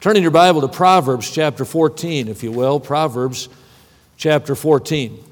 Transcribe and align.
Turn 0.00 0.16
in 0.16 0.22
your 0.22 0.30
Bible 0.30 0.62
to 0.62 0.68
Proverbs 0.68 1.30
chapter 1.30 1.66
14, 1.66 2.28
if 2.28 2.42
you 2.42 2.50
will. 2.50 2.80
Proverbs 2.80 3.50
chapter 4.16 4.54
14. 4.54 5.22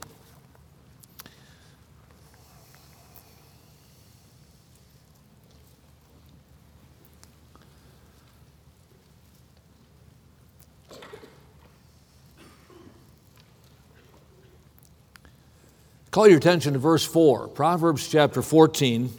Call 16.10 16.28
your 16.28 16.36
attention 16.36 16.74
to 16.74 16.78
verse 16.78 17.06
4, 17.06 17.48
Proverbs 17.48 18.06
chapter 18.06 18.42
14, 18.42 19.10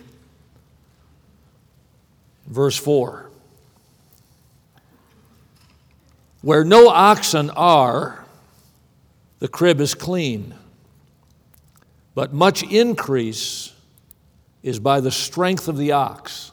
verse 2.46 2.78
4. 2.78 3.29
Where 6.42 6.64
no 6.64 6.88
oxen 6.88 7.50
are, 7.50 8.26
the 9.40 9.48
crib 9.48 9.82
is 9.82 9.94
clean, 9.94 10.56
but 12.16 12.34
much 12.34 12.64
increase 12.64 13.74
is 14.64 14.80
by 14.80 15.00
the 15.00 15.12
strength 15.12 15.68
of 15.68 15.78
the 15.78 15.94
ox. 15.94 16.52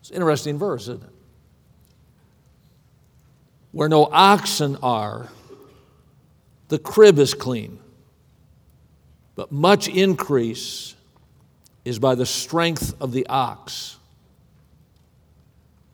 It's 0.00 0.10
an 0.10 0.16
interesting 0.16 0.58
verse, 0.58 0.82
isn't 0.82 1.02
it? 1.02 1.10
Where 3.72 3.88
no 3.88 4.08
oxen 4.10 4.76
are, 4.82 5.28
the 6.68 6.78
crib 6.78 7.18
is 7.18 7.34
clean, 7.34 7.78
but 9.34 9.52
much 9.52 9.88
increase 9.88 10.94
is 11.84 11.98
by 11.98 12.14
the 12.14 12.26
strength 12.26 12.94
of 13.00 13.12
the 13.12 13.26
ox. 13.28 13.96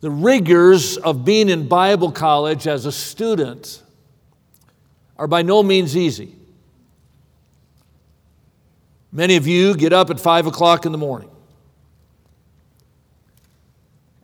The 0.06 0.12
rigors 0.12 0.98
of 0.98 1.24
being 1.24 1.48
in 1.48 1.66
Bible 1.66 2.12
college 2.12 2.68
as 2.68 2.86
a 2.86 2.92
student 2.92 3.82
are 5.18 5.26
by 5.26 5.42
no 5.42 5.64
means 5.64 5.96
easy. 5.96 6.36
Many 9.10 9.34
of 9.34 9.48
you 9.48 9.74
get 9.74 9.92
up 9.92 10.10
at 10.10 10.20
five 10.20 10.46
o'clock 10.46 10.86
in 10.86 10.92
the 10.92 10.98
morning 10.98 11.28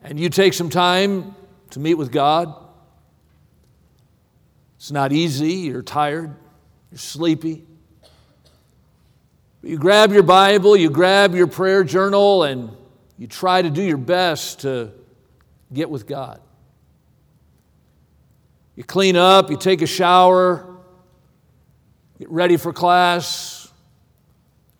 and 0.04 0.20
you 0.20 0.28
take 0.28 0.52
some 0.54 0.70
time 0.70 1.34
to 1.70 1.80
meet 1.80 1.94
with 1.94 2.12
God. 2.12 2.54
It's 4.76 4.92
not 4.92 5.10
easy, 5.10 5.52
you're 5.52 5.82
tired, 5.82 6.32
you're 6.92 6.98
sleepy. 6.98 7.66
You 9.64 9.78
grab 9.78 10.12
your 10.12 10.22
Bible, 10.22 10.76
you 10.76 10.90
grab 10.90 11.34
your 11.34 11.48
prayer 11.48 11.82
journal, 11.82 12.44
and 12.44 12.70
you 13.18 13.26
try 13.26 13.60
to 13.60 13.68
do 13.68 13.82
your 13.82 13.96
best 13.96 14.60
to 14.60 14.92
get 15.72 15.90
with 15.90 16.06
God. 16.06 16.40
You 18.76 18.84
clean 18.84 19.16
up, 19.16 19.50
you 19.50 19.56
take 19.56 19.82
a 19.82 19.86
shower, 19.86 20.76
get 22.18 22.30
ready 22.30 22.56
for 22.56 22.72
class, 22.72 23.70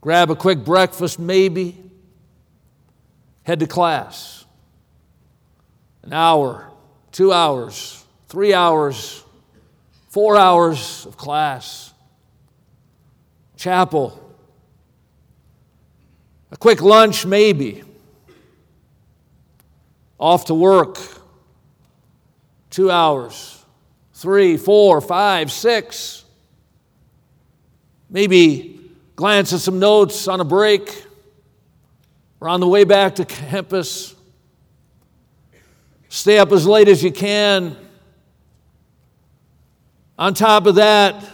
grab 0.00 0.30
a 0.30 0.36
quick 0.36 0.64
breakfast, 0.64 1.18
maybe, 1.18 1.76
head 3.42 3.60
to 3.60 3.66
class. 3.66 4.44
An 6.02 6.12
hour, 6.12 6.70
two 7.12 7.32
hours, 7.32 8.04
three 8.28 8.54
hours, 8.54 9.22
Four 10.12 10.36
hours 10.36 11.06
of 11.06 11.16
class, 11.16 11.94
chapel, 13.56 14.36
a 16.50 16.56
quick 16.58 16.82
lunch, 16.82 17.24
maybe, 17.24 17.82
off 20.22 20.44
to 20.44 20.54
work, 20.54 20.98
two 22.70 22.92
hours, 22.92 23.64
three, 24.14 24.56
four, 24.56 25.00
five, 25.00 25.50
six, 25.50 26.24
maybe 28.08 28.80
glance 29.16 29.52
at 29.52 29.58
some 29.58 29.80
notes 29.80 30.28
on 30.28 30.40
a 30.40 30.44
break. 30.44 31.06
Or 32.40 32.48
on 32.48 32.58
the 32.58 32.66
way 32.66 32.82
back 32.82 33.16
to 33.16 33.24
campus. 33.24 34.16
Stay 36.08 36.38
up 36.38 36.50
as 36.50 36.66
late 36.66 36.88
as 36.88 37.02
you 37.02 37.12
can. 37.12 37.76
On 40.18 40.34
top 40.34 40.66
of 40.66 40.74
that, 40.74 41.24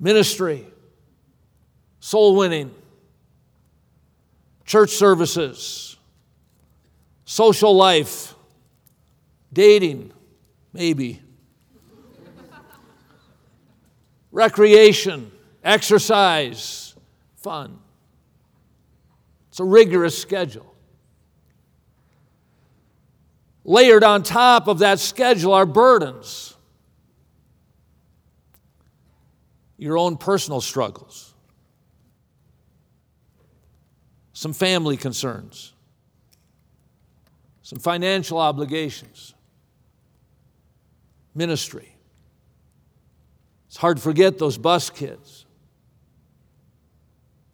ministry, 0.00 0.66
soul 2.00 2.36
winning, 2.36 2.74
church 4.64 4.90
services, 4.90 5.95
social 7.26 7.76
life, 7.76 8.34
dating, 9.52 10.12
maybe, 10.72 11.20
recreation, 14.30 15.30
exercise, 15.62 16.94
fun. 17.36 17.78
It's 19.50 19.60
a 19.60 19.64
rigorous 19.64 20.16
schedule. 20.16 20.72
Layered 23.64 24.04
on 24.04 24.22
top 24.22 24.68
of 24.68 24.78
that 24.78 25.00
schedule 25.00 25.52
are 25.52 25.66
burdens. 25.66 26.54
Your 29.78 29.98
own 29.98 30.16
personal 30.16 30.60
struggles, 30.60 31.34
some 34.32 34.52
family 34.52 34.96
concerns, 34.96 35.72
some 37.66 37.80
financial 37.80 38.38
obligations, 38.38 39.34
ministry. 41.34 41.96
It's 43.66 43.76
hard 43.76 43.96
to 43.96 44.02
forget 44.04 44.38
those 44.38 44.56
bus 44.56 44.88
kids. 44.88 45.46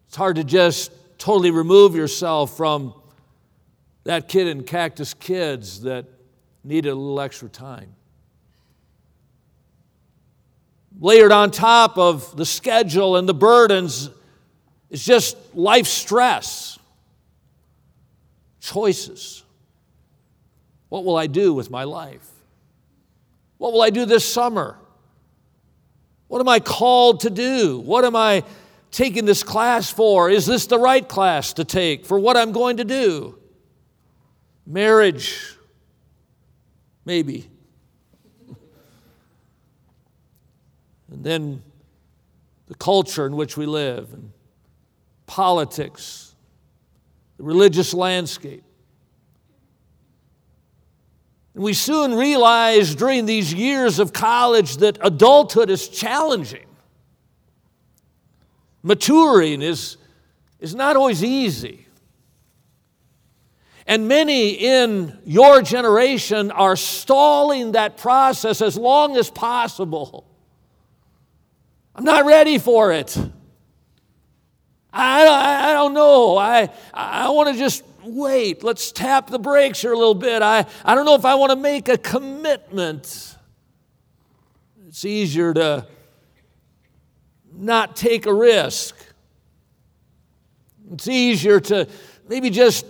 It's 0.09 0.15
hard 0.15 0.37
to 0.37 0.45
just 0.45 0.93
totally 1.17 1.51
remove 1.51 1.95
yourself 1.95 2.55
from 2.59 2.93
that 4.05 4.29
kid 4.29 4.49
in 4.49 4.65
Cactus 4.65 5.15
Kids 5.15 5.81
that 5.81 6.05
needed 6.63 6.91
a 6.91 6.95
little 6.95 7.19
extra 7.19 7.49
time 7.49 7.95
layered 11.01 11.33
on 11.33 11.51
top 11.51 11.97
of 11.97 12.37
the 12.37 12.45
schedule 12.45 13.17
and 13.17 13.27
the 13.27 13.33
burdens 13.33 14.11
is 14.91 15.03
just 15.03 15.39
life 15.55 15.87
stress, 15.87 16.79
choices. 18.61 19.43
What 20.93 21.07
will 21.07 21.17
I 21.17 21.27
do 21.27 21.55
with 21.55 21.71
my 21.71 21.85
life? 21.85 22.29
What 23.57 23.73
will 23.73 23.81
I 23.81 23.89
do 23.89 24.05
this 24.05 24.31
summer? 24.31 24.77
What 26.29 26.41
am 26.41 26.49
I 26.51 26.61
called 26.61 27.21
to 27.21 27.31
do? 27.31 27.79
What 27.79 28.05
am 28.05 28.15
I 28.15 28.45
taking 28.91 29.25
this 29.25 29.43
class 29.43 29.91
for? 29.91 30.29
Is 30.29 30.45
this 30.45 30.67
the 30.67 30.79
right 30.79 31.09
class 31.09 31.55
to 31.55 31.65
take 31.65 32.05
for 32.05 32.19
what 32.19 32.37
I'm 32.37 32.53
going 32.53 32.77
to 32.77 32.85
do? 32.85 33.39
Marriage, 34.67 35.57
maybe. 37.07 37.49
and 41.11 41.25
then 41.25 41.63
the 42.67 42.75
culture 42.75 43.25
in 43.25 43.35
which 43.35 43.57
we 43.57 43.65
live, 43.65 44.13
and 44.13 44.31
politics, 45.25 46.35
the 47.39 47.45
religious 47.45 47.95
landscape. 47.95 48.65
We 51.55 51.75
soon 51.75 52.15
realize 52.15 52.95
during 52.95 53.27
these 53.27 53.53
years 53.53 53.99
of 53.99 54.13
college 54.13 54.79
that 54.79 54.99
adulthood 55.03 55.69
is 55.69 55.89
challenging. 55.89 56.67
Maturing 58.83 59.63
is, 59.63 59.99
is 60.61 60.75
not 60.75 60.97
always 60.97 61.23
easy. 61.23 61.87
And 63.87 64.09
many 64.09 64.51
in 64.51 65.19
your 65.25 65.61
generation 65.61 66.51
are 66.51 66.77
stalling 66.77 67.73
that 67.73 67.97
process 67.97 68.63
as 68.63 68.79
long 68.79 69.17
as 69.17 69.31
possible 69.31 70.27
I'm 71.95 72.05
not 72.05 72.25
ready 72.25 72.59
for 72.59 72.93
it. 72.93 73.17
I, 74.93 75.27
I, 75.27 75.71
I 75.71 75.73
don't 75.75 75.95
know. 75.95 76.37
I, 76.37 76.69
I 76.93 77.31
want 77.31 77.51
to 77.53 77.59
just 77.59 77.85
wait. 78.15 78.63
Let's 78.63 78.93
tap 78.93 79.29
the 79.29 79.39
brakes 79.39 79.81
here 79.81 79.93
a 79.93 79.99
little 79.99 80.15
bit. 80.15 80.43
I, 80.43 80.67
I 80.85 80.95
don't 80.95 81.05
know 81.05 81.15
if 81.15 81.25
I 81.25 81.35
want 81.35 81.51
to 81.51 81.57
make 81.57 81.89
a 81.89 81.99
commitment. 81.99 83.37
It's 84.87 85.05
easier 85.05 85.55
to 85.55 85.87
not 87.55 87.97
take 87.97 88.27
a 88.27 88.35
risk. 88.35 88.97
It's 90.93 91.09
easier 91.09 91.61
to 91.61 91.89
maybe 92.29 92.51
just 92.51 92.85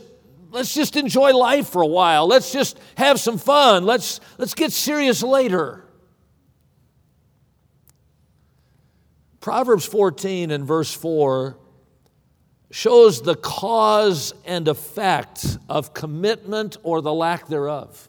let's 0.51 0.75
just 0.75 0.97
enjoy 0.97 1.33
life 1.37 1.69
for 1.69 1.83
a 1.83 1.87
while. 1.87 2.27
Let's 2.27 2.53
just 2.53 2.79
have 2.97 3.21
some 3.21 3.39
fun. 3.39 3.85
Let's 3.85 4.21
let's 4.39 4.55
get 4.55 4.73
serious 4.73 5.23
later. 5.23 5.85
Proverbs 9.41 9.85
14 9.87 10.51
and 10.53 10.65
verse 10.65 10.93
4 10.93 11.57
shows 12.73 13.23
the 13.23 13.37
cause 13.37 14.35
and 14.45 14.67
effect 14.67 15.59
of 15.69 15.95
commitment 15.95 16.79
or 16.83 17.01
the 17.01 17.13
lack 17.13 17.47
thereof. 17.47 18.09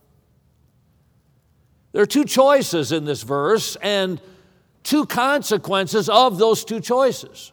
There 1.92 2.01
are 2.01 2.07
two 2.07 2.25
choices 2.25 2.92
in 2.92 3.06
this 3.06 3.21
verse 3.21 3.75
and 3.75 4.19
two 4.81 5.06
consequences 5.06 6.10
of 6.10 6.39
those 6.39 6.65
two 6.65 6.80
choices. 6.80 7.51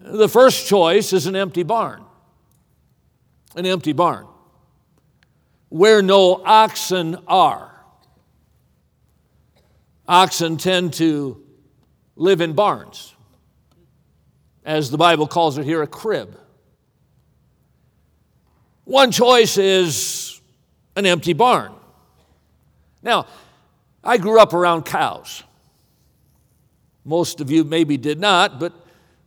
The 0.00 0.28
first 0.28 0.66
choice 0.66 1.12
is 1.12 1.26
an 1.26 1.36
empty 1.36 1.64
barn. 1.64 2.04
An 3.54 3.66
empty 3.66 3.92
barn 3.92 4.26
where 5.68 6.02
no 6.02 6.42
oxen 6.44 7.16
are. 7.26 7.74
Oxen 10.06 10.56
tend 10.56 10.94
to 10.94 11.42
live 12.16 12.40
in 12.40 12.54
barns, 12.54 13.14
as 14.68 14.90
the 14.90 14.98
Bible 14.98 15.26
calls 15.26 15.56
it 15.56 15.64
here, 15.64 15.80
a 15.80 15.86
crib. 15.86 16.38
One 18.84 19.10
choice 19.10 19.56
is 19.56 20.42
an 20.94 21.06
empty 21.06 21.32
barn. 21.32 21.72
Now, 23.02 23.24
I 24.04 24.18
grew 24.18 24.38
up 24.38 24.52
around 24.52 24.84
cows. 24.84 25.42
Most 27.02 27.40
of 27.40 27.50
you 27.50 27.64
maybe 27.64 27.96
did 27.96 28.20
not, 28.20 28.60
but 28.60 28.74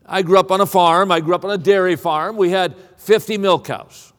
I 0.06 0.22
grew 0.22 0.38
up 0.38 0.52
on 0.52 0.62
a 0.62 0.68
farm. 0.68 1.12
I 1.12 1.22
grew 1.22 1.34
up 1.34 1.44
on 1.44 1.50
a 1.50 1.58
dairy 1.58 1.96
farm. 1.96 2.38
We 2.38 2.52
had 2.52 2.76
50 2.98 3.40
milk 3.40 3.66
cows. 3.66 4.14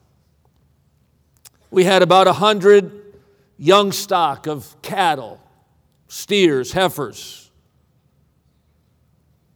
We 1.71 1.85
had 1.85 2.01
about 2.01 2.27
100 2.27 2.91
young 3.57 3.93
stock 3.93 4.45
of 4.45 4.75
cattle, 4.81 5.39
steers, 6.09 6.73
heifers. 6.73 7.49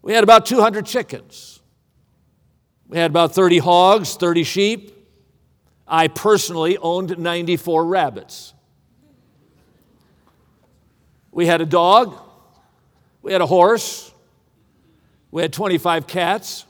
We 0.02 0.14
had 0.14 0.24
about 0.24 0.46
200 0.46 0.86
chickens. 0.86 1.56
We 2.88 2.98
had 2.98 3.12
about 3.12 3.34
30 3.34 3.57
hogs, 3.60 4.16
30 4.16 4.44
sheep. 4.44 4.94
I 5.88 6.07
personally 6.07 6.78
owned 6.78 7.18
94 7.18 7.86
rabbits. 7.86 8.54
We 11.31 11.45
had 11.45 11.62
a 11.62 11.66
dog, 11.66 12.18
we 13.22 13.31
had 13.31 13.42
a 13.42 13.45
horse, 13.45 14.12
we 15.30 15.42
had 15.42 15.54
25 15.54 16.07
cats. 16.07 16.66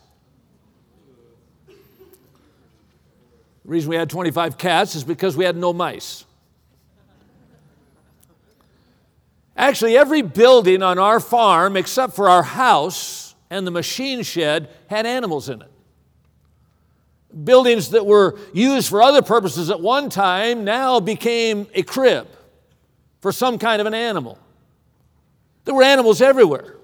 The 1.67 1.73
reason 3.63 3.89
we 3.89 3.95
had 3.95 4.09
25 4.09 4.57
cats 4.57 4.95
is 4.95 5.03
because 5.03 5.37
we 5.37 5.45
had 5.45 5.55
no 5.55 5.71
mice. 5.71 6.25
Actually, 9.55 9.97
every 9.97 10.21
building 10.21 10.83
on 10.83 10.99
our 10.99 11.19
farm, 11.19 11.77
except 11.77 12.13
for 12.13 12.29
our 12.29 12.43
house 12.43 13.35
and 13.49 13.65
the 13.65 13.71
machine 13.71 14.21
shed, 14.21 14.69
had 14.89 15.05
animals 15.05 15.49
in 15.49 15.61
it. 15.61 15.71
Buildings 17.43 17.89
that 17.89 18.05
were 18.05 18.39
used 18.53 18.89
for 18.89 19.01
other 19.01 19.21
purposes 19.21 19.69
at 19.69 19.81
one 19.81 20.09
time 20.09 20.63
now 20.63 20.99
became 20.99 21.67
a 21.73 21.83
crib 21.83 22.27
for 23.21 23.31
some 23.31 23.59
kind 23.59 23.81
of 23.81 23.87
an 23.87 23.93
animal. 23.93 24.39
There 25.65 25.75
were 25.75 25.83
animals 25.83 26.21
everywhere. 26.21 26.75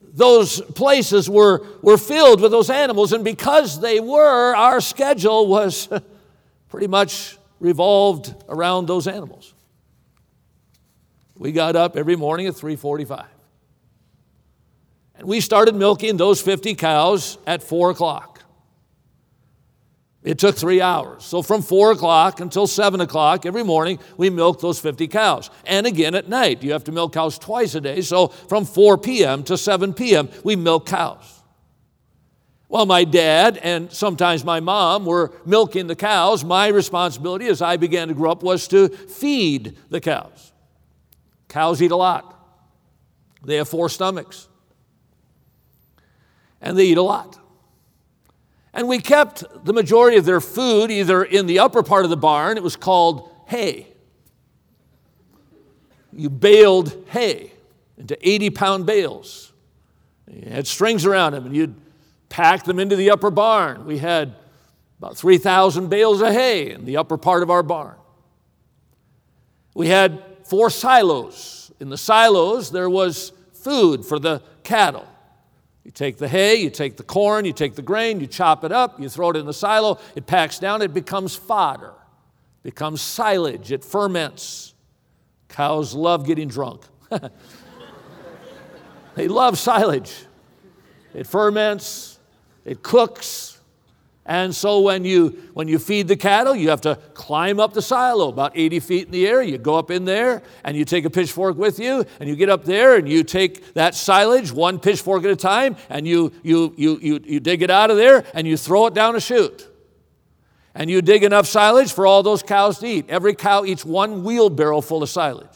Those 0.00 0.60
places 0.60 1.28
were, 1.30 1.64
were 1.82 1.98
filled 1.98 2.40
with 2.40 2.50
those 2.50 2.70
animals, 2.70 3.12
and 3.12 3.22
because 3.22 3.80
they 3.80 4.00
were, 4.00 4.56
our 4.56 4.80
schedule 4.80 5.46
was 5.46 5.88
pretty 6.68 6.86
much 6.86 7.38
revolved 7.60 8.34
around 8.48 8.86
those 8.86 9.06
animals. 9.06 9.54
We 11.36 11.52
got 11.52 11.76
up 11.76 11.96
every 11.96 12.16
morning 12.16 12.46
at 12.46 12.54
3:45. 12.54 13.26
And 15.18 15.26
we 15.26 15.40
started 15.40 15.74
milking 15.74 16.16
those 16.16 16.42
50 16.42 16.74
cows 16.74 17.38
at 17.46 17.62
4 17.62 17.90
o'clock. 17.90 18.35
It 20.26 20.40
took 20.40 20.56
three 20.56 20.80
hours. 20.80 21.24
So 21.24 21.40
from 21.40 21.62
four 21.62 21.92
o'clock 21.92 22.40
until 22.40 22.66
seven 22.66 23.00
o'clock 23.00 23.46
every 23.46 23.62
morning, 23.62 24.00
we 24.16 24.28
milked 24.28 24.60
those 24.60 24.80
50 24.80 25.06
cows. 25.06 25.50
And 25.64 25.86
again 25.86 26.16
at 26.16 26.28
night. 26.28 26.64
You 26.64 26.72
have 26.72 26.82
to 26.84 26.92
milk 26.92 27.12
cows 27.12 27.38
twice 27.38 27.76
a 27.76 27.80
day. 27.80 28.00
So 28.00 28.26
from 28.26 28.64
4 28.64 28.98
p.m. 28.98 29.44
to 29.44 29.56
7 29.56 29.94
p.m., 29.94 30.28
we 30.42 30.56
milk 30.56 30.86
cows. 30.86 31.44
While 32.66 32.86
my 32.86 33.04
dad 33.04 33.56
and 33.58 33.92
sometimes 33.92 34.44
my 34.44 34.58
mom 34.58 35.06
were 35.06 35.32
milking 35.44 35.86
the 35.86 35.94
cows, 35.94 36.42
my 36.44 36.66
responsibility 36.66 37.46
as 37.46 37.62
I 37.62 37.76
began 37.76 38.08
to 38.08 38.14
grow 38.14 38.32
up 38.32 38.42
was 38.42 38.66
to 38.68 38.88
feed 38.88 39.78
the 39.90 40.00
cows. 40.00 40.52
Cows 41.46 41.80
eat 41.80 41.92
a 41.92 41.96
lot, 41.96 42.36
they 43.44 43.54
have 43.54 43.68
four 43.68 43.88
stomachs, 43.88 44.48
and 46.60 46.76
they 46.76 46.86
eat 46.86 46.98
a 46.98 47.02
lot. 47.02 47.38
And 48.76 48.88
we 48.88 48.98
kept 48.98 49.42
the 49.64 49.72
majority 49.72 50.18
of 50.18 50.26
their 50.26 50.40
food 50.40 50.90
either 50.90 51.24
in 51.24 51.46
the 51.46 51.60
upper 51.60 51.82
part 51.82 52.04
of 52.04 52.10
the 52.10 52.16
barn, 52.16 52.58
it 52.58 52.62
was 52.62 52.76
called 52.76 53.32
hay. 53.46 53.86
You 56.12 56.28
baled 56.28 56.94
hay 57.08 57.52
into 57.96 58.16
80 58.20 58.50
pound 58.50 58.84
bales. 58.84 59.50
You 60.30 60.50
had 60.50 60.66
strings 60.66 61.06
around 61.06 61.32
them, 61.32 61.46
and 61.46 61.56
you'd 61.56 61.74
pack 62.28 62.64
them 62.64 62.78
into 62.78 62.96
the 62.96 63.10
upper 63.10 63.30
barn. 63.30 63.86
We 63.86 63.96
had 63.96 64.34
about 64.98 65.16
3,000 65.16 65.88
bales 65.88 66.20
of 66.20 66.28
hay 66.28 66.70
in 66.70 66.84
the 66.84 66.98
upper 66.98 67.16
part 67.16 67.42
of 67.42 67.50
our 67.50 67.62
barn. 67.62 67.96
We 69.72 69.88
had 69.88 70.22
four 70.44 70.68
silos. 70.68 71.72
In 71.80 71.88
the 71.88 71.98
silos, 71.98 72.70
there 72.70 72.90
was 72.90 73.32
food 73.54 74.04
for 74.04 74.18
the 74.18 74.42
cattle. 74.64 75.06
You 75.86 75.92
take 75.92 76.16
the 76.16 76.26
hay, 76.26 76.56
you 76.56 76.68
take 76.68 76.96
the 76.96 77.04
corn, 77.04 77.44
you 77.44 77.52
take 77.52 77.76
the 77.76 77.82
grain, 77.82 78.18
you 78.18 78.26
chop 78.26 78.64
it 78.64 78.72
up, 78.72 78.98
you 78.98 79.08
throw 79.08 79.30
it 79.30 79.36
in 79.36 79.46
the 79.46 79.54
silo, 79.54 80.00
it 80.16 80.26
packs 80.26 80.58
down, 80.58 80.82
it 80.82 80.92
becomes 80.92 81.36
fodder, 81.36 81.92
it 81.92 82.64
becomes 82.64 83.00
silage, 83.00 83.70
it 83.70 83.84
ferments. 83.84 84.74
Cows 85.46 85.94
love 85.94 86.26
getting 86.26 86.48
drunk. 86.48 86.82
they 89.14 89.28
love 89.28 89.58
silage. 89.58 90.12
It 91.14 91.28
ferments, 91.28 92.18
it 92.64 92.82
cooks, 92.82 93.55
and 94.26 94.52
so 94.52 94.80
when 94.80 95.04
you 95.04 95.28
when 95.54 95.68
you 95.68 95.78
feed 95.78 96.08
the 96.08 96.16
cattle, 96.16 96.54
you 96.54 96.70
have 96.70 96.80
to 96.82 96.96
climb 97.14 97.60
up 97.60 97.72
the 97.72 97.80
silo 97.80 98.28
about 98.28 98.52
80 98.56 98.80
feet 98.80 99.06
in 99.06 99.12
the 99.12 99.26
air. 99.26 99.40
You 99.40 99.56
go 99.56 99.76
up 99.76 99.90
in 99.90 100.04
there 100.04 100.42
and 100.64 100.76
you 100.76 100.84
take 100.84 101.04
a 101.04 101.10
pitchfork 101.10 101.56
with 101.56 101.78
you, 101.78 102.04
and 102.18 102.28
you 102.28 102.34
get 102.34 102.48
up 102.48 102.64
there 102.64 102.96
and 102.96 103.08
you 103.08 103.22
take 103.22 103.74
that 103.74 103.94
silage 103.94 104.50
one 104.50 104.80
pitchfork 104.80 105.24
at 105.24 105.30
a 105.30 105.36
time, 105.36 105.76
and 105.88 106.08
you 106.08 106.32
you 106.42 106.74
you 106.76 106.98
you, 107.00 107.20
you 107.24 107.40
dig 107.40 107.62
it 107.62 107.70
out 107.70 107.90
of 107.90 107.96
there 107.96 108.24
and 108.34 108.48
you 108.48 108.56
throw 108.56 108.86
it 108.86 108.94
down 108.94 109.14
a 109.14 109.20
chute. 109.20 109.68
And 110.74 110.90
you 110.90 111.00
dig 111.00 111.24
enough 111.24 111.46
silage 111.46 111.92
for 111.92 112.06
all 112.06 112.22
those 112.22 112.42
cows 112.42 112.80
to 112.80 112.86
eat. 112.86 113.06
Every 113.08 113.34
cow 113.34 113.64
eats 113.64 113.84
one 113.84 114.24
wheelbarrow 114.24 114.82
full 114.82 115.02
of 115.02 115.08
silage. 115.08 115.48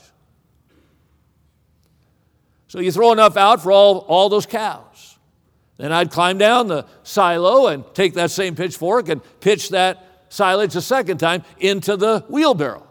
So 2.69 2.79
you 2.79 2.93
throw 2.93 3.13
enough 3.13 3.37
out 3.37 3.63
for 3.63 3.73
all, 3.73 3.99
all 4.09 4.29
those 4.29 4.47
cows. 4.47 4.90
Then 5.81 5.93
I'd 5.93 6.11
climb 6.11 6.37
down 6.37 6.69
the 6.69 6.85
silo 7.05 7.69
and 7.69 7.85
take 7.95 8.13
that 8.15 8.31
same 8.31 8.55
pitchfork 8.55 9.09
and 9.09 9.23
pitch 9.41 9.71
that 9.71 10.27
silage 10.29 10.77
a 10.77 10.83
second 10.83 11.17
time 11.19 11.43
into 11.59 11.97
the 11.97 12.23
wheelbarrow. 12.29 12.87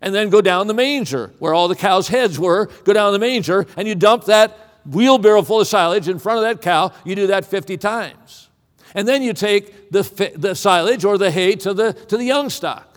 And 0.00 0.14
then 0.14 0.30
go 0.30 0.40
down 0.40 0.68
the 0.68 0.74
manger 0.74 1.34
where 1.38 1.52
all 1.52 1.68
the 1.68 1.76
cows' 1.76 2.08
heads 2.08 2.38
were, 2.38 2.70
go 2.84 2.94
down 2.94 3.12
the 3.12 3.18
manger, 3.18 3.66
and 3.76 3.86
you 3.86 3.94
dump 3.94 4.24
that 4.24 4.58
wheelbarrow 4.86 5.42
full 5.42 5.60
of 5.60 5.68
silage 5.68 6.08
in 6.08 6.18
front 6.18 6.38
of 6.38 6.44
that 6.44 6.62
cow. 6.62 6.92
You 7.04 7.14
do 7.14 7.26
that 7.26 7.44
50 7.44 7.76
times. 7.76 8.48
And 8.94 9.06
then 9.06 9.22
you 9.22 9.34
take 9.34 9.90
the, 9.90 10.32
the 10.34 10.54
silage 10.54 11.04
or 11.04 11.18
the 11.18 11.30
hay 11.30 11.56
to 11.56 11.74
the, 11.74 11.92
to 11.92 12.16
the 12.16 12.24
young 12.24 12.48
stock. 12.48 12.91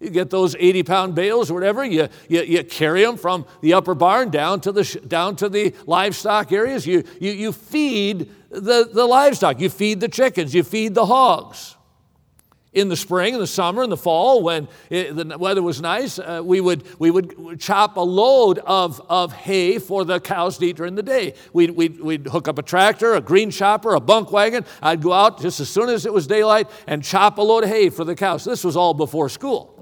You 0.00 0.08
get 0.08 0.30
those 0.30 0.56
80 0.58 0.82
pound 0.84 1.14
bales 1.14 1.50
or 1.50 1.54
whatever, 1.54 1.84
you, 1.84 2.08
you, 2.26 2.40
you 2.42 2.64
carry 2.64 3.04
them 3.04 3.18
from 3.18 3.44
the 3.60 3.74
upper 3.74 3.94
barn 3.94 4.30
down 4.30 4.62
to 4.62 4.72
the, 4.72 5.00
down 5.06 5.36
to 5.36 5.48
the 5.50 5.74
livestock 5.86 6.52
areas. 6.52 6.86
You, 6.86 7.04
you, 7.20 7.32
you 7.32 7.52
feed 7.52 8.30
the, 8.48 8.88
the 8.90 9.04
livestock, 9.04 9.60
you 9.60 9.68
feed 9.68 10.00
the 10.00 10.08
chickens, 10.08 10.54
you 10.54 10.62
feed 10.62 10.94
the 10.94 11.04
hogs. 11.04 11.76
In 12.72 12.88
the 12.88 12.96
spring, 12.96 13.34
in 13.34 13.40
the 13.40 13.48
summer, 13.48 13.82
in 13.82 13.90
the 13.90 13.96
fall, 13.96 14.44
when 14.44 14.68
it, 14.90 15.16
the 15.16 15.36
weather 15.36 15.60
was 15.60 15.80
nice, 15.80 16.20
uh, 16.20 16.40
we, 16.42 16.60
would, 16.60 16.84
we 17.00 17.10
would 17.10 17.58
chop 17.58 17.96
a 17.96 18.00
load 18.00 18.60
of, 18.60 19.02
of 19.10 19.32
hay 19.32 19.80
for 19.80 20.04
the 20.04 20.20
cows 20.20 20.56
to 20.58 20.66
eat 20.66 20.76
during 20.76 20.94
the 20.94 21.02
day. 21.02 21.34
We'd, 21.52 21.72
we'd, 21.72 22.00
we'd 22.00 22.26
hook 22.28 22.46
up 22.46 22.58
a 22.58 22.62
tractor, 22.62 23.14
a 23.14 23.20
green 23.20 23.50
chopper, 23.50 23.94
a 23.94 24.00
bunk 24.00 24.30
wagon. 24.30 24.64
I'd 24.80 25.02
go 25.02 25.12
out 25.12 25.42
just 25.42 25.58
as 25.58 25.68
soon 25.68 25.88
as 25.88 26.06
it 26.06 26.12
was 26.12 26.28
daylight 26.28 26.70
and 26.86 27.02
chop 27.02 27.38
a 27.38 27.42
load 27.42 27.64
of 27.64 27.70
hay 27.70 27.90
for 27.90 28.04
the 28.04 28.14
cows. 28.14 28.44
This 28.44 28.62
was 28.62 28.76
all 28.76 28.94
before 28.94 29.28
school. 29.28 29.79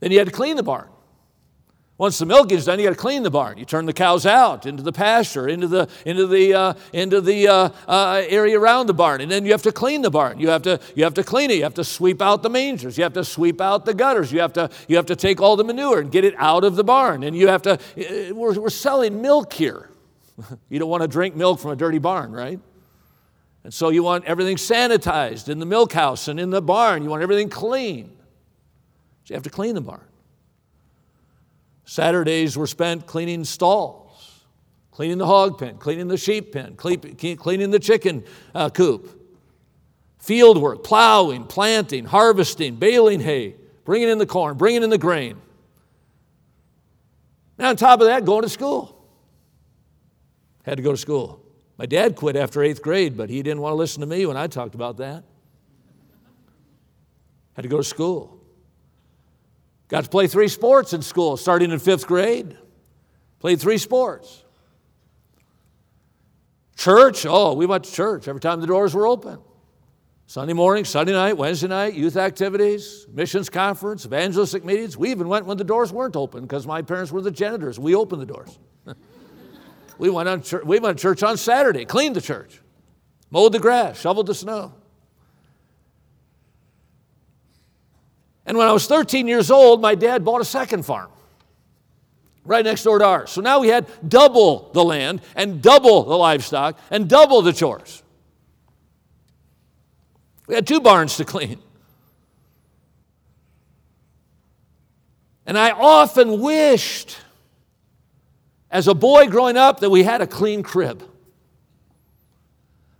Then 0.00 0.10
you 0.10 0.18
had 0.18 0.26
to 0.26 0.32
clean 0.32 0.56
the 0.56 0.62
barn. 0.62 0.88
Once 2.00 2.18
the 2.18 2.24
milk 2.24 2.50
is 2.50 2.64
done, 2.64 2.78
you 2.78 2.86
got 2.86 2.92
to 2.92 2.96
clean 2.96 3.22
the 3.22 3.30
barn. 3.30 3.58
You 3.58 3.66
turn 3.66 3.84
the 3.84 3.92
cows 3.92 4.24
out 4.24 4.64
into 4.64 4.82
the 4.82 4.90
pasture, 4.90 5.46
into 5.46 5.68
the 5.68 5.86
into 6.06 6.26
the 6.26 6.54
uh, 6.54 6.74
into 6.94 7.20
the 7.20 7.46
uh, 7.46 7.68
uh, 7.86 8.22
area 8.26 8.58
around 8.58 8.86
the 8.86 8.94
barn, 8.94 9.20
and 9.20 9.30
then 9.30 9.44
you 9.44 9.52
have 9.52 9.60
to 9.64 9.70
clean 9.70 10.00
the 10.00 10.10
barn. 10.10 10.40
You 10.40 10.48
have 10.48 10.62
to 10.62 10.80
you 10.94 11.04
have 11.04 11.12
to 11.12 11.22
clean 11.22 11.50
it. 11.50 11.58
You 11.58 11.64
have 11.64 11.74
to 11.74 11.84
sweep 11.84 12.22
out 12.22 12.42
the 12.42 12.48
mangers. 12.48 12.96
You 12.96 13.04
have 13.04 13.12
to 13.12 13.22
sweep 13.22 13.60
out 13.60 13.84
the 13.84 13.92
gutters. 13.92 14.32
You 14.32 14.40
have 14.40 14.54
to 14.54 14.70
you 14.88 14.96
have 14.96 15.04
to 15.06 15.14
take 15.14 15.42
all 15.42 15.56
the 15.56 15.64
manure 15.64 16.00
and 16.00 16.10
get 16.10 16.24
it 16.24 16.32
out 16.38 16.64
of 16.64 16.74
the 16.74 16.84
barn. 16.84 17.22
And 17.22 17.36
you 17.36 17.48
have 17.48 17.60
to. 17.62 17.72
Uh, 17.72 18.34
we're, 18.34 18.58
we're 18.58 18.70
selling 18.70 19.20
milk 19.20 19.52
here. 19.52 19.90
you 20.70 20.78
don't 20.78 20.88
want 20.88 21.02
to 21.02 21.08
drink 21.08 21.36
milk 21.36 21.60
from 21.60 21.72
a 21.72 21.76
dirty 21.76 21.98
barn, 21.98 22.32
right? 22.32 22.58
And 23.62 23.74
so 23.74 23.90
you 23.90 24.02
want 24.02 24.24
everything 24.24 24.56
sanitized 24.56 25.50
in 25.50 25.58
the 25.58 25.66
milk 25.66 25.92
house 25.92 26.28
and 26.28 26.40
in 26.40 26.48
the 26.48 26.62
barn. 26.62 27.02
You 27.02 27.10
want 27.10 27.22
everything 27.22 27.50
clean. 27.50 28.16
You 29.30 29.34
have 29.34 29.44
to 29.44 29.50
clean 29.50 29.76
the 29.76 29.80
barn. 29.80 30.02
Saturdays 31.84 32.56
were 32.56 32.66
spent 32.66 33.06
cleaning 33.06 33.44
stalls, 33.44 34.44
cleaning 34.90 35.18
the 35.18 35.26
hog 35.26 35.56
pen, 35.56 35.78
cleaning 35.78 36.08
the 36.08 36.16
sheep 36.16 36.52
pen, 36.52 36.74
cleaning 36.74 37.70
the 37.70 37.78
chicken 37.78 38.24
uh, 38.56 38.70
coop. 38.70 39.18
Field 40.18 40.60
work, 40.60 40.82
plowing, 40.82 41.44
planting, 41.44 42.06
harvesting, 42.06 42.74
baling 42.74 43.20
hay, 43.20 43.54
bringing 43.84 44.08
in 44.08 44.18
the 44.18 44.26
corn, 44.26 44.56
bringing 44.56 44.82
in 44.82 44.90
the 44.90 44.98
grain. 44.98 45.40
Now, 47.56 47.68
on 47.68 47.76
top 47.76 48.00
of 48.00 48.08
that, 48.08 48.24
going 48.24 48.42
to 48.42 48.48
school. 48.48 49.00
Had 50.64 50.76
to 50.78 50.82
go 50.82 50.90
to 50.90 50.96
school. 50.96 51.40
My 51.78 51.86
dad 51.86 52.16
quit 52.16 52.34
after 52.34 52.64
eighth 52.64 52.82
grade, 52.82 53.16
but 53.16 53.30
he 53.30 53.44
didn't 53.44 53.60
want 53.60 53.74
to 53.74 53.76
listen 53.76 54.00
to 54.00 54.06
me 54.06 54.26
when 54.26 54.36
I 54.36 54.48
talked 54.48 54.74
about 54.74 54.96
that. 54.96 55.22
Had 57.54 57.62
to 57.62 57.68
go 57.68 57.76
to 57.76 57.84
school. 57.84 58.39
Got 59.90 60.04
to 60.04 60.10
play 60.10 60.28
three 60.28 60.46
sports 60.46 60.92
in 60.92 61.02
school, 61.02 61.36
starting 61.36 61.72
in 61.72 61.78
fifth 61.80 62.06
grade. 62.06 62.56
Played 63.40 63.60
three 63.60 63.76
sports. 63.76 64.44
Church, 66.76 67.26
oh, 67.28 67.54
we 67.54 67.66
went 67.66 67.84
to 67.84 67.92
church 67.92 68.28
every 68.28 68.40
time 68.40 68.60
the 68.60 68.68
doors 68.68 68.94
were 68.94 69.06
open. 69.06 69.40
Sunday 70.26 70.52
morning, 70.52 70.84
Sunday 70.84 71.12
night, 71.12 71.36
Wednesday 71.36 71.66
night, 71.66 71.94
youth 71.94 72.16
activities, 72.16 73.04
missions 73.12 73.50
conference, 73.50 74.06
evangelistic 74.06 74.64
meetings. 74.64 74.96
We 74.96 75.10
even 75.10 75.26
went 75.26 75.44
when 75.44 75.56
the 75.56 75.64
doors 75.64 75.92
weren't 75.92 76.14
open 76.14 76.42
because 76.42 76.68
my 76.68 76.82
parents 76.82 77.10
were 77.10 77.20
the 77.20 77.32
janitors. 77.32 77.80
We 77.80 77.96
opened 77.96 78.22
the 78.22 78.26
doors. 78.26 78.58
We 79.98 80.08
went, 80.08 80.30
on 80.30 80.40
church, 80.40 80.64
we 80.64 80.78
went 80.78 80.96
to 80.96 81.02
church 81.02 81.22
on 81.22 81.36
Saturday, 81.36 81.84
cleaned 81.84 82.16
the 82.16 82.22
church, 82.22 82.62
mowed 83.30 83.52
the 83.52 83.58
grass, 83.58 84.00
shoveled 84.00 84.28
the 84.28 84.34
snow. 84.34 84.72
And 88.50 88.58
when 88.58 88.66
I 88.66 88.72
was 88.72 88.88
13 88.88 89.28
years 89.28 89.48
old, 89.48 89.80
my 89.80 89.94
dad 89.94 90.24
bought 90.24 90.40
a 90.40 90.44
second 90.44 90.84
farm 90.84 91.08
right 92.44 92.64
next 92.64 92.82
door 92.82 92.98
to 92.98 93.04
ours. 93.04 93.30
So 93.30 93.40
now 93.40 93.60
we 93.60 93.68
had 93.68 93.86
double 94.08 94.72
the 94.72 94.82
land 94.82 95.22
and 95.36 95.62
double 95.62 96.02
the 96.02 96.16
livestock 96.16 96.76
and 96.90 97.08
double 97.08 97.42
the 97.42 97.52
chores. 97.52 98.02
We 100.48 100.56
had 100.56 100.66
two 100.66 100.80
barns 100.80 101.16
to 101.18 101.24
clean. 101.34 101.62
And 105.46 105.56
I 105.56 105.70
often 105.70 106.40
wished 106.40 107.18
as 108.68 108.88
a 108.88 108.94
boy 108.94 109.28
growing 109.28 109.58
up 109.58 109.78
that 109.78 109.90
we 109.90 110.02
had 110.02 110.22
a 110.22 110.26
clean 110.26 110.64
crib. 110.64 111.08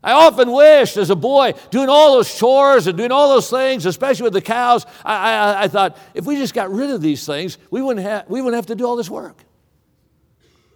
I 0.03 0.13
often 0.13 0.51
wished 0.51 0.97
as 0.97 1.11
a 1.11 1.17
boy, 1.17 1.53
doing 1.71 1.91
all 1.91 2.15
those 2.15 2.35
chores 2.39 2.87
and 2.87 2.97
doing 2.97 3.13
all 3.13 3.29
those 3.29 3.51
things, 3.51 3.85
especially 3.85 4.25
with 4.25 4.33
the 4.33 4.41
cows, 4.41 4.87
I, 5.05 5.37
I, 5.37 5.63
I 5.65 5.69
thought, 5.69 5.99
if 6.15 6.25
we 6.25 6.37
just 6.37 6.55
got 6.55 6.73
rid 6.73 6.91
of 6.91 7.03
these 7.03 7.27
things, 7.27 7.59
we 7.71 7.83
wouldn't 7.83 8.07
have, 8.07 8.29
we 8.29 8.41
wouldn't 8.41 8.57
have 8.57 8.67
to 8.67 8.75
do 8.75 8.87
all 8.87 8.97
this 8.97 9.11
work. 9.11 9.37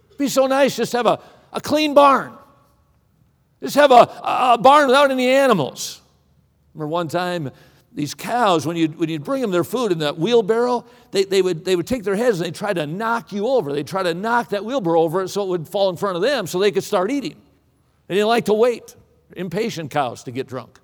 It'd 0.09 0.19
be 0.19 0.27
so 0.27 0.45
nice 0.45 0.75
just 0.75 0.91
to 0.91 0.97
have 0.97 1.07
a, 1.07 1.19
a 1.53 1.59
clean 1.59 1.95
barn. 1.95 2.37
Just 3.63 3.75
have 3.75 3.91
a, 3.91 4.07
a 4.23 4.57
barn 4.61 4.87
without 4.87 5.09
any 5.09 5.27
animals. 5.27 6.01
remember 6.75 6.89
one 6.89 7.07
time 7.07 7.49
these 7.91 8.13
cows, 8.13 8.67
when 8.67 8.75
you 8.75 8.89
when 8.89 9.09
you'd 9.09 9.23
bring 9.23 9.41
them 9.41 9.51
their 9.51 9.63
food 9.63 9.91
in 9.93 9.99
that 9.99 10.19
wheelbarrow, 10.19 10.85
they, 11.11 11.23
they, 11.23 11.41
would, 11.41 11.63
they 11.63 11.77
would 11.77 11.87
take 11.87 12.03
their 12.03 12.15
heads 12.15 12.39
and 12.39 12.45
they'd 12.45 12.53
try 12.53 12.73
to 12.73 12.85
knock 12.85 13.31
you 13.31 13.47
over. 13.47 13.71
They'd 13.71 13.87
try 13.87 14.03
to 14.03 14.13
knock 14.13 14.49
that 14.49 14.65
wheelbarrow 14.65 15.01
over 15.01 15.27
so 15.29 15.43
it 15.43 15.47
would 15.47 15.67
fall 15.67 15.89
in 15.89 15.95
front 15.95 16.17
of 16.17 16.21
them 16.21 16.45
so 16.45 16.59
they 16.59 16.71
could 16.71 16.83
start 16.83 17.09
eating. 17.09 17.41
They 18.07 18.15
didn't 18.15 18.27
like 18.27 18.45
to 18.45 18.53
wait. 18.53 18.95
Impatient 19.35 19.91
cows 19.91 20.23
to 20.23 20.31
get 20.31 20.47
drunk. 20.47 20.79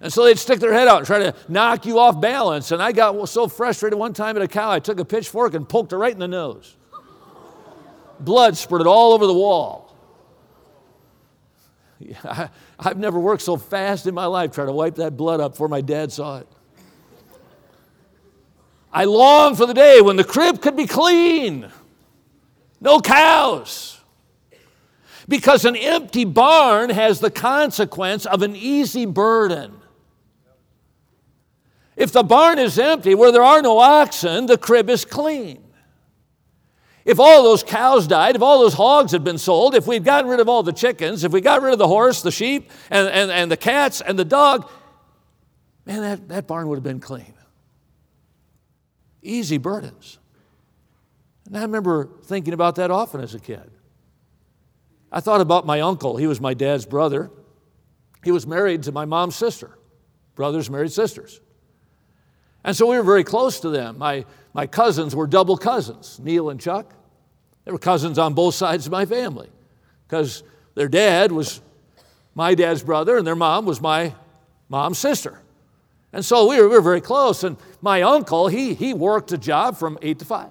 and 0.00 0.12
so 0.12 0.24
they'd 0.24 0.38
stick 0.38 0.60
their 0.60 0.72
head 0.72 0.88
out 0.88 0.98
and 0.98 1.06
try 1.06 1.18
to 1.18 1.34
knock 1.48 1.86
you 1.86 1.98
off 1.98 2.20
balance. 2.20 2.70
And 2.70 2.82
I 2.82 2.92
got 2.92 3.28
so 3.28 3.48
frustrated 3.48 3.98
one 3.98 4.12
time 4.12 4.36
at 4.36 4.42
a 4.42 4.48
cow, 4.48 4.70
I 4.70 4.78
took 4.78 5.00
a 5.00 5.04
pitchfork 5.04 5.54
and 5.54 5.68
poked 5.68 5.92
her 5.92 5.98
right 5.98 6.12
in 6.12 6.18
the 6.18 6.28
nose. 6.28 6.76
Blood 8.20 8.56
spurted 8.56 8.86
all 8.86 9.12
over 9.12 9.26
the 9.26 9.34
wall. 9.34 9.86
I, 12.24 12.50
have 12.80 12.98
never 12.98 13.18
worked 13.18 13.42
so 13.42 13.56
fast 13.56 14.06
in 14.06 14.14
my 14.14 14.26
life 14.26 14.52
trying 14.52 14.66
to 14.66 14.72
wipe 14.72 14.96
that 14.96 15.16
blood 15.16 15.40
up 15.40 15.52
before 15.52 15.68
my 15.68 15.80
dad 15.80 16.12
saw 16.12 16.38
it. 16.38 16.48
I 18.92 19.04
long 19.04 19.56
for 19.56 19.66
the 19.66 19.74
day 19.74 20.00
when 20.00 20.16
the 20.16 20.24
crib 20.24 20.62
could 20.62 20.76
be 20.76 20.86
clean, 20.86 21.70
no 22.80 23.00
cows. 23.00 23.95
Because 25.28 25.64
an 25.64 25.76
empty 25.76 26.24
barn 26.24 26.90
has 26.90 27.20
the 27.20 27.30
consequence 27.30 28.26
of 28.26 28.42
an 28.42 28.54
easy 28.54 29.06
burden. 29.06 29.74
If 31.96 32.12
the 32.12 32.22
barn 32.22 32.58
is 32.58 32.78
empty 32.78 33.14
where 33.14 33.32
there 33.32 33.42
are 33.42 33.62
no 33.62 33.78
oxen, 33.78 34.46
the 34.46 34.58
crib 34.58 34.90
is 34.90 35.04
clean. 35.04 35.62
If 37.06 37.20
all 37.20 37.44
those 37.44 37.62
cows 37.62 38.06
died, 38.06 38.36
if 38.36 38.42
all 38.42 38.60
those 38.60 38.74
hogs 38.74 39.12
had 39.12 39.22
been 39.24 39.38
sold, 39.38 39.74
if 39.74 39.86
we'd 39.86 40.04
gotten 40.04 40.28
rid 40.28 40.40
of 40.40 40.48
all 40.48 40.62
the 40.62 40.72
chickens, 40.72 41.22
if 41.22 41.32
we 41.32 41.40
got 41.40 41.62
rid 41.62 41.72
of 41.72 41.78
the 41.78 41.86
horse, 41.86 42.20
the 42.20 42.32
sheep, 42.32 42.70
and, 42.90 43.08
and, 43.08 43.30
and 43.30 43.50
the 43.50 43.56
cats, 43.56 44.00
and 44.00 44.18
the 44.18 44.24
dog, 44.24 44.68
man, 45.86 46.02
that, 46.02 46.28
that 46.28 46.46
barn 46.48 46.68
would 46.68 46.76
have 46.76 46.84
been 46.84 47.00
clean. 47.00 47.32
Easy 49.22 49.56
burdens. 49.56 50.18
And 51.46 51.56
I 51.56 51.62
remember 51.62 52.08
thinking 52.24 52.52
about 52.52 52.74
that 52.76 52.90
often 52.90 53.20
as 53.20 53.34
a 53.34 53.40
kid. 53.40 53.70
I 55.16 55.20
thought 55.20 55.40
about 55.40 55.64
my 55.64 55.80
uncle. 55.80 56.18
He 56.18 56.26
was 56.26 56.42
my 56.42 56.52
dad's 56.52 56.84
brother. 56.84 57.30
He 58.22 58.32
was 58.32 58.46
married 58.46 58.82
to 58.82 58.92
my 58.92 59.06
mom's 59.06 59.34
sister. 59.34 59.78
Brothers 60.34 60.68
married 60.68 60.92
sisters. 60.92 61.40
And 62.62 62.76
so 62.76 62.86
we 62.88 62.98
were 62.98 63.02
very 63.02 63.24
close 63.24 63.60
to 63.60 63.70
them. 63.70 63.96
My, 63.96 64.26
my 64.52 64.66
cousins 64.66 65.16
were 65.16 65.26
double 65.26 65.56
cousins, 65.56 66.20
Neil 66.22 66.50
and 66.50 66.60
Chuck. 66.60 66.92
They 67.64 67.72
were 67.72 67.78
cousins 67.78 68.18
on 68.18 68.34
both 68.34 68.56
sides 68.56 68.84
of 68.84 68.92
my 68.92 69.06
family 69.06 69.48
because 70.06 70.42
their 70.74 70.86
dad 70.86 71.32
was 71.32 71.62
my 72.34 72.54
dad's 72.54 72.82
brother 72.82 73.16
and 73.16 73.26
their 73.26 73.34
mom 73.34 73.64
was 73.64 73.80
my 73.80 74.14
mom's 74.68 74.98
sister. 74.98 75.40
And 76.12 76.22
so 76.22 76.46
we 76.46 76.60
were, 76.60 76.68
we 76.68 76.74
were 76.74 76.82
very 76.82 77.00
close. 77.00 77.42
And 77.42 77.56
my 77.80 78.02
uncle, 78.02 78.48
he, 78.48 78.74
he 78.74 78.92
worked 78.92 79.32
a 79.32 79.38
job 79.38 79.78
from 79.78 79.98
8 80.02 80.18
to 80.18 80.24
5. 80.26 80.50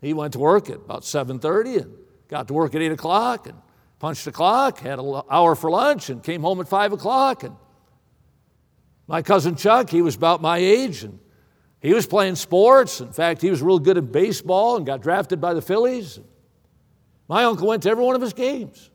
He 0.00 0.12
went 0.14 0.32
to 0.32 0.40
work 0.40 0.68
at 0.68 0.78
about 0.78 1.02
7.30 1.02 1.82
and 1.82 2.03
got 2.28 2.48
to 2.48 2.54
work 2.54 2.74
at 2.74 2.82
8 2.82 2.92
o'clock 2.92 3.46
and 3.46 3.58
punched 3.98 4.24
the 4.24 4.32
clock, 4.32 4.80
had 4.80 4.98
an 4.98 5.22
hour 5.30 5.54
for 5.54 5.70
lunch, 5.70 6.10
and 6.10 6.22
came 6.22 6.42
home 6.42 6.60
at 6.60 6.68
5 6.68 6.92
o'clock. 6.92 7.42
And 7.42 7.56
my 9.06 9.22
cousin 9.22 9.56
Chuck, 9.56 9.90
he 9.90 10.02
was 10.02 10.16
about 10.16 10.40
my 10.40 10.58
age, 10.58 11.04
and 11.04 11.18
he 11.80 11.92
was 11.92 12.06
playing 12.06 12.36
sports. 12.36 13.00
In 13.00 13.12
fact, 13.12 13.42
he 13.42 13.50
was 13.50 13.62
real 13.62 13.78
good 13.78 13.98
at 13.98 14.10
baseball 14.10 14.76
and 14.76 14.86
got 14.86 15.02
drafted 15.02 15.40
by 15.40 15.54
the 15.54 15.62
Phillies. 15.62 16.18
My 17.28 17.44
uncle 17.44 17.68
went 17.68 17.82
to 17.84 17.90
every 17.90 18.04
one 18.04 18.14
of 18.14 18.22
his 18.22 18.32
games. 18.32 18.90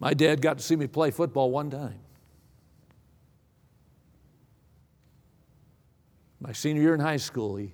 My 0.00 0.14
dad 0.14 0.40
got 0.40 0.58
to 0.58 0.64
see 0.64 0.76
me 0.76 0.86
play 0.86 1.10
football 1.10 1.50
one 1.50 1.70
time. 1.70 1.98
My 6.40 6.52
senior 6.52 6.82
year 6.82 6.94
in 6.94 7.00
high 7.00 7.16
school, 7.16 7.56
he, 7.56 7.72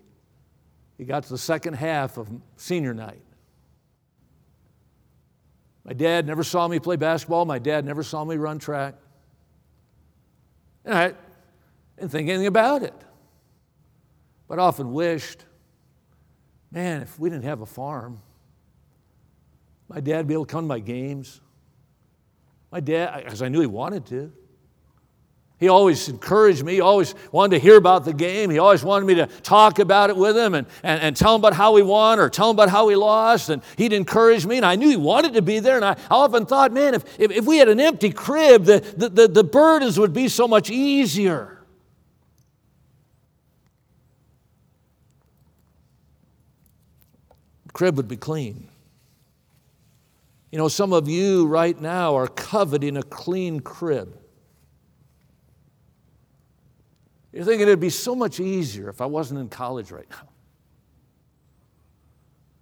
he 0.97 1.05
got 1.05 1.25
to 1.25 1.29
the 1.29 1.39
second 1.39 1.75
half 1.75 2.17
of 2.17 2.29
senior 2.57 2.95
night. 2.95 3.23
My 5.85 5.93
dad 5.93 6.27
never 6.27 6.43
saw 6.43 6.67
me 6.67 6.79
play 6.79 6.97
basketball. 6.97 7.45
My 7.45 7.59
dad 7.59 7.85
never 7.85 8.03
saw 8.03 8.25
me 8.25 8.37
run 8.37 8.59
track. 8.59 8.95
And 10.85 10.95
I 10.95 11.15
didn't 11.99 12.11
think 12.11 12.29
anything 12.29 12.47
about 12.47 12.83
it. 12.83 12.95
But 14.49 14.59
I 14.59 14.63
often 14.63 14.93
wished, 14.93 15.45
man, 16.71 17.03
if 17.03 17.19
we 17.19 17.29
didn't 17.29 17.45
have 17.45 17.61
a 17.61 17.67
farm, 17.67 18.21
my 19.89 20.01
dad 20.01 20.19
would 20.19 20.29
be 20.29 20.35
able 20.35 20.47
to 20.47 20.53
come 20.53 20.65
to 20.65 20.69
my 20.69 20.79
games. 20.79 21.41
My 22.73 22.81
dad, 22.81 23.25
because 23.25 23.43
I 23.43 23.49
knew 23.49 23.61
he 23.61 23.67
wanted 23.67 24.07
to. 24.07 24.33
He 25.61 25.69
always 25.69 26.09
encouraged 26.09 26.65
me, 26.65 26.75
he 26.75 26.81
always 26.81 27.15
wanted 27.31 27.57
to 27.57 27.63
hear 27.63 27.77
about 27.77 28.05
the 28.05 28.13
game. 28.13 28.51
He 28.51 28.59
always 28.59 28.83
wanted 28.83 29.07
me 29.07 29.15
to 29.15 29.27
talk 29.27 29.79
about 29.79 30.11
it 30.11 30.17
with 30.17 30.37
him 30.37 30.55
and, 30.55 30.67
and, 30.83 31.01
and 31.01 31.17
tell 31.17 31.35
him 31.35 31.41
about 31.41 31.55
how 31.55 31.73
we 31.73 31.83
won 31.83 32.19
or 32.19 32.29
tell 32.29 32.51
him 32.51 32.57
about 32.57 32.69
how 32.69 32.87
we 32.87 32.97
lost. 32.97 33.51
And 33.51 33.63
he'd 33.77 33.93
encourage 33.93 34.45
me, 34.45 34.57
and 34.57 34.67
I 34.67 34.75
knew 34.75 34.89
he 34.89 34.97
wanted 34.97 35.35
to 35.35 35.43
be 35.43 35.61
there. 35.61 35.77
And 35.77 35.85
I, 35.85 35.93
I 35.93 36.17
often 36.17 36.45
thought, 36.45 36.73
man, 36.73 36.95
if, 36.95 37.21
if, 37.21 37.31
if 37.31 37.45
we 37.45 37.59
had 37.59 37.69
an 37.69 37.79
empty 37.79 38.11
crib, 38.11 38.65
the, 38.65 38.81
the, 38.97 39.09
the, 39.09 39.29
the 39.29 39.45
burdens 39.45 39.99
would 39.99 40.13
be 40.13 40.29
so 40.29 40.49
much 40.49 40.71
easier. 40.71 41.65
Crib 47.73 47.97
would 47.97 48.09
be 48.09 48.17
clean. 48.17 48.69
You 50.51 50.59
know, 50.59 50.69
some 50.69 50.93
of 50.93 51.09
you 51.09 51.47
right 51.47 51.81
now 51.81 52.17
are 52.17 52.29
coveting 52.29 52.97
a 52.97 53.03
clean 53.03 53.61
crib. 53.61 54.19
You're 57.35 57.45
thinking 57.45 57.63
it'd 57.63 57.81
be 57.81 57.91
so 57.91 58.15
much 58.15 58.39
easier 58.39 58.89
if 58.89 59.01
I 59.01 59.07
wasn't 59.07 59.41
in 59.41 59.49
college 59.49 59.91
right 59.91 60.09
now. 60.09 60.29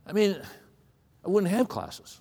I 0.06 0.12
mean, 0.14 0.40
I 1.22 1.28
wouldn't 1.28 1.52
have 1.52 1.68
classes. 1.68 2.20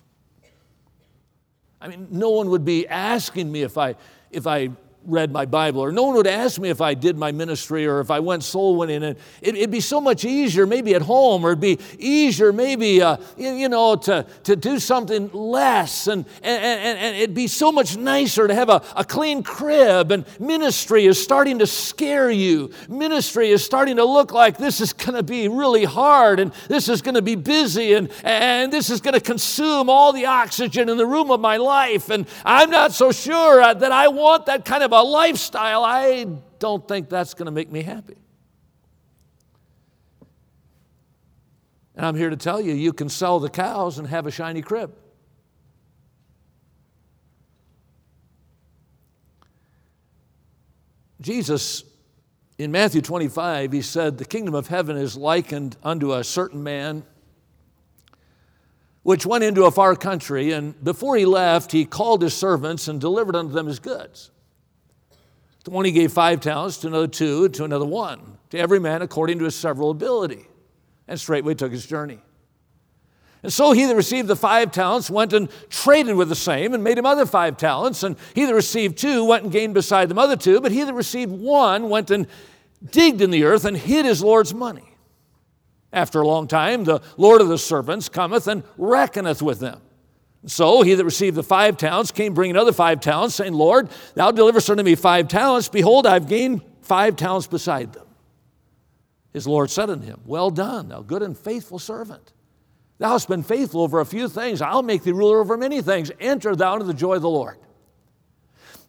I 1.80 1.88
mean, 1.88 2.08
no 2.10 2.28
one 2.28 2.50
would 2.50 2.64
be 2.64 2.86
asking 2.86 3.50
me 3.50 3.62
if 3.62 3.78
I, 3.78 3.94
if 4.30 4.46
I 4.46 4.68
read 5.04 5.32
my 5.32 5.44
Bible, 5.44 5.80
or 5.80 5.90
no 5.90 6.04
one 6.04 6.16
would 6.16 6.26
ask 6.26 6.60
me 6.60 6.70
if 6.70 6.80
I 6.80 6.94
did 6.94 7.16
my 7.16 7.32
ministry 7.32 7.86
or 7.86 8.00
if 8.00 8.10
I 8.10 8.20
went 8.20 8.44
soul 8.44 8.76
winning. 8.76 9.02
And 9.02 9.16
it, 9.40 9.56
would 9.58 9.70
be 9.70 9.80
so 9.80 10.00
much 10.00 10.24
easier, 10.24 10.66
maybe 10.66 10.94
at 10.94 11.02
home, 11.02 11.44
or 11.44 11.50
it'd 11.50 11.60
be 11.60 11.78
easier, 11.98 12.52
maybe, 12.52 13.02
uh, 13.02 13.16
you 13.36 13.68
know, 13.68 13.96
to, 13.96 14.26
to 14.44 14.56
do 14.56 14.78
something 14.78 15.30
less. 15.32 16.06
And, 16.06 16.24
and, 16.42 16.62
and, 16.62 16.98
and 16.98 17.16
it'd 17.16 17.34
be 17.34 17.48
so 17.48 17.72
much 17.72 17.96
nicer 17.96 18.46
to 18.46 18.54
have 18.54 18.68
a, 18.68 18.82
a 18.94 19.04
clean 19.04 19.42
crib. 19.42 20.12
And 20.12 20.24
ministry 20.38 21.06
is 21.06 21.22
starting 21.22 21.58
to 21.58 21.66
scare 21.66 22.30
you. 22.30 22.70
Ministry 22.88 23.50
is 23.50 23.64
starting 23.64 23.96
to 23.96 24.04
look 24.04 24.32
like 24.32 24.56
this 24.56 24.80
is 24.80 24.92
going 24.92 25.14
to 25.14 25.22
be 25.22 25.48
really 25.48 25.84
hard, 25.84 26.38
and 26.38 26.52
this 26.68 26.88
is 26.88 27.02
going 27.02 27.16
to 27.16 27.22
be 27.22 27.34
busy, 27.34 27.94
and, 27.94 28.08
and 28.22 28.72
this 28.72 28.90
is 28.90 29.00
going 29.00 29.14
to 29.14 29.20
consume 29.20 29.90
all 29.90 30.12
the 30.12 30.26
oxygen 30.26 30.88
in 30.88 30.96
the 30.96 31.06
room 31.06 31.30
of 31.30 31.40
my 31.40 31.56
life. 31.56 32.10
And 32.10 32.26
I'm 32.44 32.70
not 32.70 32.92
so 32.92 33.10
sure 33.10 33.60
uh, 33.60 33.74
that 33.74 33.90
I 33.90 34.08
want 34.08 34.46
that 34.46 34.64
kind 34.64 34.82
of 34.82 34.91
a 34.92 35.02
lifestyle, 35.02 35.84
I 35.84 36.26
don't 36.58 36.86
think 36.86 37.08
that's 37.08 37.34
going 37.34 37.46
to 37.46 37.52
make 37.52 37.70
me 37.70 37.82
happy. 37.82 38.16
And 41.94 42.06
I'm 42.06 42.16
here 42.16 42.30
to 42.30 42.36
tell 42.36 42.60
you, 42.60 42.72
you 42.72 42.92
can 42.92 43.08
sell 43.08 43.38
the 43.38 43.50
cows 43.50 43.98
and 43.98 44.08
have 44.08 44.26
a 44.26 44.30
shiny 44.30 44.62
crib. 44.62 44.92
Jesus, 51.20 51.84
in 52.58 52.72
Matthew 52.72 53.00
25, 53.00 53.70
he 53.70 53.80
said, 53.80 54.18
The 54.18 54.24
kingdom 54.24 54.54
of 54.54 54.66
heaven 54.66 54.96
is 54.96 55.16
likened 55.16 55.76
unto 55.84 56.14
a 56.14 56.24
certain 56.24 56.62
man 56.62 57.04
which 59.04 59.24
went 59.24 59.44
into 59.44 59.64
a 59.64 59.70
far 59.70 59.96
country, 59.96 60.52
and 60.52 60.82
before 60.82 61.16
he 61.16 61.24
left, 61.24 61.72
he 61.72 61.84
called 61.84 62.22
his 62.22 62.34
servants 62.34 62.88
and 62.88 63.00
delivered 63.00 63.36
unto 63.36 63.52
them 63.52 63.66
his 63.66 63.78
goods. 63.78 64.31
To 65.64 65.70
one 65.70 65.84
he 65.84 65.92
gave 65.92 66.12
five 66.12 66.40
talents, 66.40 66.78
to 66.78 66.88
another 66.88 67.06
two, 67.06 67.48
to 67.50 67.64
another 67.64 67.84
one, 67.84 68.38
to 68.50 68.58
every 68.58 68.80
man 68.80 69.02
according 69.02 69.38
to 69.38 69.44
his 69.44 69.54
several 69.54 69.90
ability. 69.90 70.46
And 71.06 71.20
straightway 71.20 71.54
took 71.54 71.72
his 71.72 71.86
journey. 71.86 72.18
And 73.42 73.52
so 73.52 73.72
he 73.72 73.86
that 73.86 73.96
received 73.96 74.28
the 74.28 74.36
five 74.36 74.70
talents 74.70 75.10
went 75.10 75.32
and 75.32 75.48
traded 75.68 76.14
with 76.14 76.28
the 76.28 76.36
same 76.36 76.74
and 76.74 76.84
made 76.84 76.96
him 76.96 77.06
other 77.06 77.26
five 77.26 77.56
talents. 77.56 78.04
And 78.04 78.16
he 78.34 78.44
that 78.44 78.54
received 78.54 78.98
two 78.98 79.24
went 79.24 79.42
and 79.42 79.52
gained 79.52 79.74
beside 79.74 80.08
them 80.08 80.18
other 80.18 80.36
two. 80.36 80.60
But 80.60 80.70
he 80.70 80.84
that 80.84 80.94
received 80.94 81.32
one 81.32 81.88
went 81.88 82.10
and 82.10 82.28
digged 82.90 83.20
in 83.20 83.30
the 83.30 83.44
earth 83.44 83.64
and 83.64 83.76
hid 83.76 84.04
his 84.04 84.22
Lord's 84.22 84.54
money. 84.54 84.96
After 85.92 86.20
a 86.20 86.26
long 86.26 86.46
time, 86.46 86.84
the 86.84 87.02
Lord 87.16 87.40
of 87.40 87.48
the 87.48 87.58
servants 87.58 88.08
cometh 88.08 88.46
and 88.46 88.62
reckoneth 88.78 89.42
with 89.42 89.58
them. 89.58 89.80
So 90.46 90.82
he 90.82 90.94
that 90.94 91.04
received 91.04 91.36
the 91.36 91.42
five 91.42 91.76
talents 91.76 92.10
came 92.10 92.34
bringing 92.34 92.56
other 92.56 92.72
five 92.72 93.00
talents, 93.00 93.36
saying, 93.36 93.52
Lord, 93.52 93.88
thou 94.14 94.32
deliverest 94.32 94.70
unto 94.70 94.82
me 94.82 94.94
five 94.96 95.28
talents. 95.28 95.68
Behold, 95.68 96.06
I've 96.06 96.26
gained 96.26 96.62
five 96.80 97.16
talents 97.16 97.46
beside 97.46 97.92
them. 97.92 98.06
His 99.32 99.46
Lord 99.46 99.70
said 99.70 99.88
unto 99.88 100.04
him, 100.04 100.20
Well 100.26 100.50
done, 100.50 100.88
thou 100.88 101.02
good 101.02 101.22
and 101.22 101.38
faithful 101.38 101.78
servant. 101.78 102.32
Thou 102.98 103.10
hast 103.10 103.28
been 103.28 103.42
faithful 103.42 103.82
over 103.82 104.00
a 104.00 104.06
few 104.06 104.28
things. 104.28 104.60
I'll 104.60 104.82
make 104.82 105.04
thee 105.04 105.12
ruler 105.12 105.40
over 105.40 105.56
many 105.56 105.80
things. 105.80 106.10
Enter 106.20 106.54
thou 106.54 106.74
into 106.74 106.86
the 106.86 106.94
joy 106.94 107.14
of 107.14 107.22
the 107.22 107.30
Lord. 107.30 107.56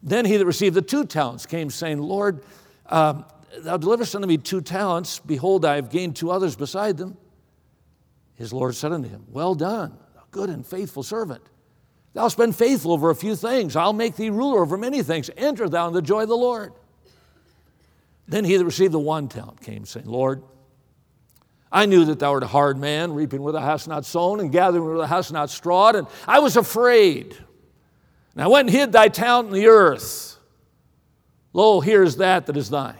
Then 0.02 0.24
he 0.24 0.36
that 0.36 0.44
received 0.44 0.74
the 0.74 0.82
two 0.82 1.06
talents 1.06 1.46
came, 1.46 1.70
saying, 1.70 1.98
Lord, 1.98 2.44
um, 2.86 3.24
thou 3.58 3.76
deliverest 3.76 4.14
unto 4.14 4.28
me 4.28 4.36
two 4.36 4.60
talents. 4.60 5.20
Behold, 5.20 5.64
I 5.64 5.76
have 5.76 5.88
gained 5.88 6.16
two 6.16 6.30
others 6.30 6.56
beside 6.56 6.96
them. 6.96 7.16
His 8.34 8.52
Lord 8.52 8.74
said 8.74 8.92
unto 8.92 9.08
him, 9.08 9.24
Well 9.28 9.54
done 9.54 9.98
good 10.34 10.50
and 10.50 10.66
faithful 10.66 11.04
servant. 11.04 11.42
Thou 12.12 12.24
hast 12.24 12.36
been 12.36 12.52
faithful 12.52 12.92
over 12.92 13.08
a 13.08 13.14
few 13.14 13.36
things. 13.36 13.76
I'll 13.76 13.92
make 13.92 14.16
thee 14.16 14.30
ruler 14.30 14.60
over 14.60 14.76
many 14.76 15.02
things. 15.02 15.30
Enter 15.36 15.68
thou 15.68 15.86
in 15.88 15.94
the 15.94 16.02
joy 16.02 16.24
of 16.24 16.28
the 16.28 16.36
Lord. 16.36 16.72
Then 18.26 18.44
he 18.44 18.56
that 18.56 18.64
received 18.64 18.92
the 18.92 18.98
one 18.98 19.28
talent 19.28 19.60
came, 19.60 19.86
saying, 19.86 20.06
Lord, 20.06 20.42
I 21.70 21.86
knew 21.86 22.04
that 22.06 22.18
thou 22.18 22.32
art 22.32 22.42
a 22.42 22.48
hard 22.48 22.78
man, 22.78 23.12
reaping 23.12 23.42
where 23.42 23.52
thou 23.52 23.60
hast 23.60 23.86
not 23.86 24.04
sown, 24.04 24.40
and 24.40 24.50
gathering 24.50 24.84
where 24.84 24.98
thou 24.98 25.06
hast 25.06 25.32
not 25.32 25.50
strawed, 25.50 25.94
and 25.94 26.06
I 26.26 26.40
was 26.40 26.56
afraid. 26.56 27.36
And 28.34 28.42
I 28.42 28.48
went 28.48 28.68
and 28.68 28.76
hid 28.76 28.92
thy 28.92 29.08
talent 29.08 29.48
in 29.48 29.54
the 29.54 29.68
earth. 29.68 30.36
Lo, 31.52 31.80
here 31.80 32.02
is 32.02 32.16
that 32.16 32.46
that 32.46 32.56
is 32.56 32.70
thine. 32.70 32.98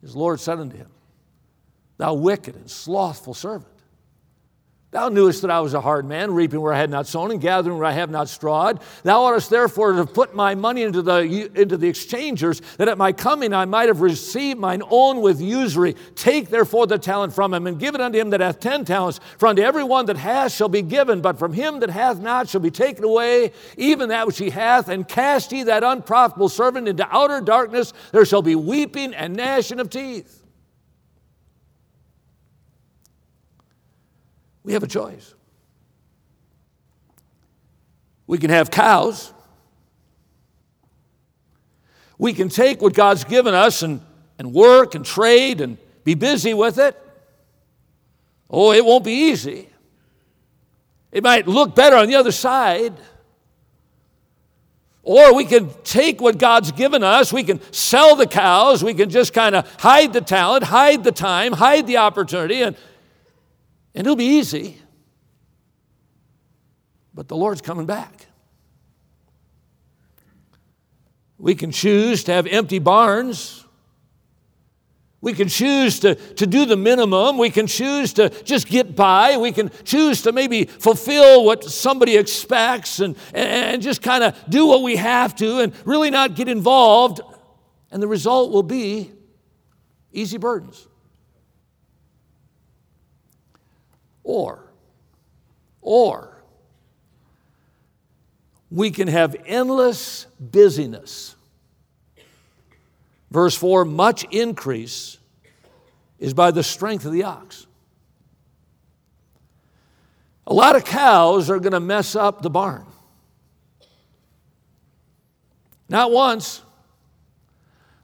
His 0.00 0.16
Lord 0.16 0.40
said 0.40 0.58
unto 0.58 0.76
him, 0.76 0.90
Thou 1.98 2.14
wicked 2.14 2.56
and 2.56 2.70
slothful 2.70 3.34
servant. 3.34 3.71
Thou 4.92 5.08
knewest 5.08 5.40
that 5.40 5.50
I 5.50 5.60
was 5.60 5.72
a 5.72 5.80
hard 5.80 6.06
man, 6.06 6.34
reaping 6.34 6.60
where 6.60 6.74
I 6.74 6.78
had 6.78 6.90
not 6.90 7.06
sown 7.06 7.30
and 7.30 7.40
gathering 7.40 7.78
where 7.78 7.86
I 7.86 7.92
have 7.92 8.10
not 8.10 8.28
strawed. 8.28 8.78
Thou 9.04 9.22
oughtest 9.22 9.48
therefore 9.48 9.92
to 9.92 9.98
have 9.98 10.12
put 10.12 10.34
my 10.34 10.54
money 10.54 10.82
into 10.82 11.00
the, 11.00 11.50
into 11.54 11.78
the 11.78 11.88
exchangers, 11.88 12.60
that 12.76 12.88
at 12.88 12.98
my 12.98 13.10
coming 13.10 13.54
I 13.54 13.64
might 13.64 13.88
have 13.88 14.02
received 14.02 14.60
mine 14.60 14.82
own 14.90 15.22
with 15.22 15.40
usury. 15.40 15.96
Take 16.14 16.50
therefore 16.50 16.86
the 16.86 16.98
talent 16.98 17.32
from 17.32 17.54
him, 17.54 17.66
and 17.66 17.78
give 17.78 17.94
it 17.94 18.02
unto 18.02 18.18
him 18.18 18.28
that 18.30 18.40
hath 18.40 18.60
ten 18.60 18.84
talents. 18.84 19.18
For 19.38 19.46
unto 19.46 19.62
every 19.62 19.82
one 19.82 20.04
that 20.06 20.18
hath 20.18 20.52
shall 20.52 20.68
be 20.68 20.82
given, 20.82 21.22
but 21.22 21.38
from 21.38 21.54
him 21.54 21.80
that 21.80 21.88
hath 21.88 22.20
not 22.20 22.50
shall 22.50 22.60
be 22.60 22.70
taken 22.70 23.02
away 23.02 23.52
even 23.78 24.10
that 24.10 24.26
which 24.26 24.36
he 24.36 24.50
hath. 24.50 24.88
And 24.88 25.08
cast 25.08 25.52
ye 25.52 25.62
that 25.62 25.82
unprofitable 25.82 26.50
servant 26.50 26.86
into 26.86 27.08
outer 27.10 27.40
darkness, 27.40 27.94
there 28.12 28.26
shall 28.26 28.42
be 28.42 28.56
weeping 28.56 29.14
and 29.14 29.36
gnashing 29.36 29.80
of 29.80 29.88
teeth. 29.88 30.41
We 34.64 34.72
have 34.74 34.82
a 34.82 34.88
choice. 34.88 35.34
We 38.26 38.38
can 38.38 38.50
have 38.50 38.70
cows. 38.70 39.32
We 42.18 42.32
can 42.32 42.48
take 42.48 42.80
what 42.80 42.94
God's 42.94 43.24
given 43.24 43.52
us 43.52 43.82
and, 43.82 44.00
and 44.38 44.52
work 44.52 44.94
and 44.94 45.04
trade 45.04 45.60
and 45.60 45.76
be 46.04 46.14
busy 46.14 46.54
with 46.54 46.78
it. 46.78 46.96
Oh, 48.48 48.72
it 48.72 48.84
won't 48.84 49.04
be 49.04 49.30
easy. 49.30 49.68
It 51.10 51.22
might 51.22 51.48
look 51.48 51.74
better 51.74 51.96
on 51.96 52.06
the 52.06 52.14
other 52.14 52.32
side. 52.32 52.94
Or 55.02 55.34
we 55.34 55.44
can 55.44 55.70
take 55.82 56.20
what 56.20 56.38
God's 56.38 56.70
given 56.70 57.02
us, 57.02 57.32
we 57.32 57.42
can 57.42 57.60
sell 57.72 58.14
the 58.14 58.26
cows, 58.26 58.84
we 58.84 58.94
can 58.94 59.10
just 59.10 59.34
kind 59.34 59.56
of 59.56 59.68
hide 59.80 60.12
the 60.12 60.20
talent, 60.20 60.62
hide 60.62 61.02
the 61.02 61.10
time, 61.10 61.52
hide 61.52 61.88
the 61.88 61.96
opportunity, 61.96 62.62
and 62.62 62.76
and 63.94 64.06
it'll 64.06 64.16
be 64.16 64.38
easy. 64.38 64.78
But 67.14 67.28
the 67.28 67.36
Lord's 67.36 67.60
coming 67.60 67.86
back. 67.86 68.26
We 71.38 71.54
can 71.54 71.72
choose 71.72 72.24
to 72.24 72.32
have 72.32 72.46
empty 72.46 72.78
barns. 72.78 73.66
We 75.20 75.32
can 75.34 75.48
choose 75.48 76.00
to, 76.00 76.14
to 76.14 76.46
do 76.46 76.66
the 76.66 76.76
minimum. 76.76 77.38
We 77.38 77.50
can 77.50 77.66
choose 77.66 78.12
to 78.14 78.28
just 78.28 78.66
get 78.66 78.96
by. 78.96 79.36
We 79.36 79.52
can 79.52 79.70
choose 79.84 80.22
to 80.22 80.32
maybe 80.32 80.64
fulfill 80.64 81.44
what 81.44 81.64
somebody 81.64 82.16
expects 82.16 83.00
and, 83.00 83.16
and 83.34 83.82
just 83.82 84.02
kind 84.02 84.24
of 84.24 84.36
do 84.48 84.66
what 84.66 84.82
we 84.82 84.96
have 84.96 85.34
to 85.36 85.60
and 85.60 85.72
really 85.84 86.10
not 86.10 86.34
get 86.34 86.48
involved. 86.48 87.20
And 87.90 88.02
the 88.02 88.08
result 88.08 88.50
will 88.50 88.62
be 88.62 89.12
easy 90.12 90.38
burdens. 90.38 90.88
Or, 94.24 94.64
or, 95.80 96.42
we 98.70 98.90
can 98.90 99.08
have 99.08 99.36
endless 99.46 100.26
busyness. 100.40 101.36
Verse 103.30 103.56
4 103.56 103.84
much 103.84 104.24
increase 104.24 105.18
is 106.18 106.34
by 106.34 106.50
the 106.50 106.62
strength 106.62 107.04
of 107.04 107.12
the 107.12 107.24
ox. 107.24 107.66
A 110.46 110.54
lot 110.54 110.76
of 110.76 110.84
cows 110.84 111.50
are 111.50 111.58
going 111.58 111.72
to 111.72 111.80
mess 111.80 112.14
up 112.16 112.42
the 112.42 112.50
barn. 112.50 112.84
Not 115.88 116.10
once, 116.10 116.62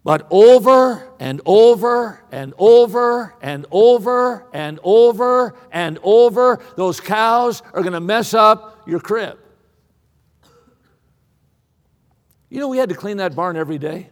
but 0.09 0.27
over 0.31 1.07
and 1.21 1.43
over 1.45 2.19
and 2.33 2.55
over 2.57 3.35
and 3.43 3.67
over 3.71 4.47
and 4.55 4.81
over 4.83 5.55
and 5.71 5.99
over, 6.03 6.61
those 6.77 6.99
cows 6.99 7.63
are 7.75 7.83
going 7.83 7.93
to 7.93 8.01
mess 8.01 8.33
up 8.33 8.85
your 8.87 9.01
crib. 9.01 9.39
You 12.49 12.59
know, 12.59 12.69
we 12.69 12.79
had 12.79 12.89
to 12.89 12.95
clean 12.95 13.19
that 13.19 13.37
barn 13.37 13.59
every 13.59 13.77
day. 13.77 14.09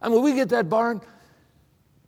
I 0.00 0.08
mean, 0.08 0.22
we 0.22 0.32
get 0.32 0.48
that 0.48 0.70
barn. 0.70 1.02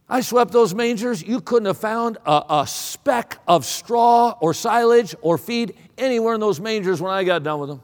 I 0.09 0.23
swept 0.23 0.53
those 0.53 0.75
mangers. 0.75 1.23
You 1.23 1.43
couldn't 1.43 1.67
have 1.67 1.77
found 1.77 2.17
a, 2.25 2.45
a 2.49 2.67
speck 2.67 3.41
of 3.47 3.67
straw 3.67 4.39
or 4.41 4.55
silage 4.55 5.15
or 5.21 5.37
feed 5.37 5.75
anywhere 5.99 6.33
in 6.33 6.41
those 6.41 6.61
mangers 6.61 7.03
when 7.03 7.13
I 7.13 7.25
got 7.25 7.43
done 7.43 7.61
with 7.61 7.69
them. 7.69 7.83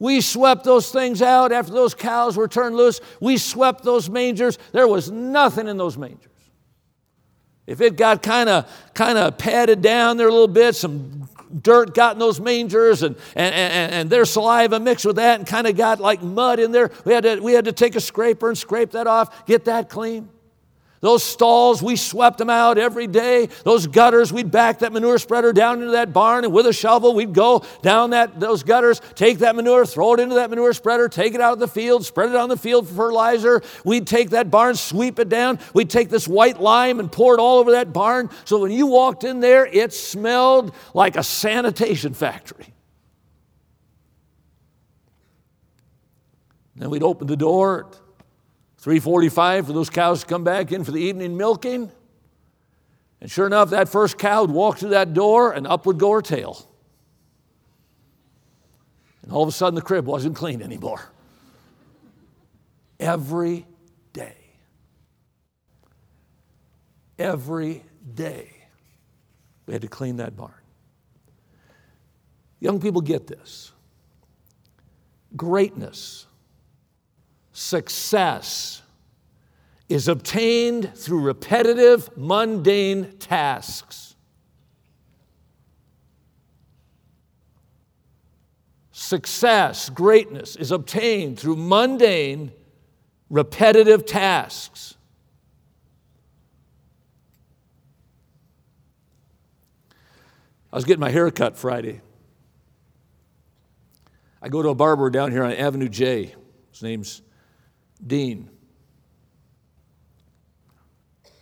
We 0.00 0.22
swept 0.22 0.64
those 0.64 0.90
things 0.90 1.22
out 1.22 1.52
after 1.52 1.72
those 1.72 1.94
cows 1.94 2.36
were 2.36 2.48
turned 2.48 2.74
loose. 2.74 3.00
We 3.20 3.36
swept 3.36 3.84
those 3.84 4.10
mangers. 4.10 4.58
There 4.72 4.88
was 4.88 5.10
nothing 5.10 5.68
in 5.68 5.76
those 5.76 5.96
mangers. 5.96 6.26
If 7.66 7.80
it 7.80 7.96
got 7.96 8.22
kind 8.22 8.48
of 8.48 8.68
kind 8.94 9.16
of 9.16 9.38
padded 9.38 9.82
down 9.82 10.16
there 10.16 10.26
a 10.26 10.32
little 10.32 10.48
bit, 10.48 10.74
some 10.74 11.28
dirt 11.62 11.94
got 11.94 12.14
in 12.14 12.18
those 12.18 12.40
mangers 12.40 13.02
and, 13.02 13.14
and, 13.36 13.54
and, 13.54 13.92
and 13.92 14.10
their 14.10 14.24
saliva 14.24 14.80
mixed 14.80 15.04
with 15.04 15.16
that 15.16 15.38
and 15.38 15.46
kind 15.46 15.66
of 15.66 15.76
got 15.76 16.00
like 16.00 16.22
mud 16.22 16.58
in 16.58 16.72
there, 16.72 16.90
we 17.04 17.12
had, 17.12 17.24
to, 17.24 17.40
we 17.40 17.52
had 17.52 17.66
to 17.66 17.72
take 17.72 17.94
a 17.94 18.00
scraper 18.00 18.48
and 18.48 18.56
scrape 18.56 18.92
that 18.92 19.06
off, 19.06 19.46
get 19.46 19.66
that 19.66 19.88
clean. 19.88 20.28
Those 21.00 21.24
stalls, 21.24 21.82
we 21.82 21.96
swept 21.96 22.36
them 22.36 22.50
out 22.50 22.76
every 22.76 23.06
day. 23.06 23.48
Those 23.64 23.86
gutters, 23.86 24.34
we'd 24.34 24.50
back 24.50 24.80
that 24.80 24.92
manure 24.92 25.18
spreader 25.18 25.50
down 25.50 25.78
into 25.80 25.92
that 25.92 26.12
barn, 26.12 26.44
and 26.44 26.52
with 26.52 26.66
a 26.66 26.74
shovel, 26.74 27.14
we'd 27.14 27.32
go 27.32 27.64
down 27.80 28.10
that, 28.10 28.38
those 28.38 28.62
gutters, 28.62 29.00
take 29.14 29.38
that 29.38 29.56
manure, 29.56 29.86
throw 29.86 30.12
it 30.12 30.20
into 30.20 30.34
that 30.34 30.50
manure 30.50 30.74
spreader, 30.74 31.08
take 31.08 31.34
it 31.34 31.40
out 31.40 31.54
of 31.54 31.58
the 31.58 31.68
field, 31.68 32.04
spread 32.04 32.28
it 32.28 32.36
on 32.36 32.50
the 32.50 32.56
field 32.56 32.86
for 32.86 32.94
fertilizer. 32.94 33.62
We'd 33.82 34.06
take 34.06 34.30
that 34.30 34.50
barn, 34.50 34.74
sweep 34.74 35.18
it 35.18 35.30
down. 35.30 35.58
We'd 35.72 35.88
take 35.88 36.10
this 36.10 36.28
white 36.28 36.60
lime 36.60 37.00
and 37.00 37.10
pour 37.10 37.32
it 37.32 37.40
all 37.40 37.58
over 37.58 37.70
that 37.72 37.94
barn. 37.94 38.28
So 38.44 38.58
when 38.58 38.70
you 38.70 38.86
walked 38.86 39.24
in 39.24 39.40
there, 39.40 39.64
it 39.64 39.94
smelled 39.94 40.74
like 40.92 41.16
a 41.16 41.22
sanitation 41.22 42.12
factory. 42.12 42.74
Then 46.76 46.90
we'd 46.90 47.02
open 47.02 47.26
the 47.26 47.36
door 47.36 47.90
345 48.80 49.66
for 49.66 49.72
those 49.74 49.90
cows 49.90 50.20
to 50.20 50.26
come 50.26 50.42
back 50.42 50.72
in 50.72 50.84
for 50.84 50.90
the 50.90 51.00
evening 51.00 51.36
milking. 51.36 51.92
And 53.20 53.30
sure 53.30 53.46
enough, 53.46 53.70
that 53.70 53.90
first 53.90 54.16
cow 54.16 54.40
would 54.40 54.50
walk 54.50 54.78
through 54.78 54.90
that 54.90 55.12
door 55.12 55.52
and 55.52 55.66
up 55.66 55.84
would 55.84 55.98
go 55.98 56.12
her 56.12 56.22
tail. 56.22 56.66
And 59.22 59.32
all 59.32 59.42
of 59.42 59.48
a 59.50 59.52
sudden, 59.52 59.74
the 59.74 59.82
crib 59.82 60.06
wasn't 60.06 60.34
clean 60.34 60.62
anymore. 60.62 61.02
Every 62.98 63.66
day. 64.14 64.36
Every 67.18 67.84
day, 68.14 68.50
we 69.66 69.74
had 69.74 69.82
to 69.82 69.88
clean 69.88 70.16
that 70.16 70.36
barn. 70.36 70.54
Young 72.60 72.80
people 72.80 73.02
get 73.02 73.26
this. 73.26 73.72
Greatness 75.36 76.26
success 77.60 78.80
is 79.86 80.08
obtained 80.08 80.96
through 80.96 81.20
repetitive, 81.20 82.08
mundane 82.16 83.12
tasks. 83.18 84.14
Success, 88.92 89.90
greatness 89.90 90.56
is 90.56 90.72
obtained 90.72 91.38
through 91.38 91.56
mundane, 91.56 92.50
repetitive 93.28 94.06
tasks. 94.06 94.94
I 100.72 100.76
was 100.76 100.86
getting 100.86 101.00
my 101.00 101.10
hair 101.10 101.30
cut 101.30 101.58
Friday. 101.58 102.00
I 104.40 104.48
go 104.48 104.62
to 104.62 104.70
a 104.70 104.74
barber 104.74 105.10
down 105.10 105.30
here 105.30 105.44
on 105.44 105.52
Avenue 105.52 105.90
J. 105.90 106.34
His 106.70 106.82
name's 106.82 107.20
Dean. 108.06 108.50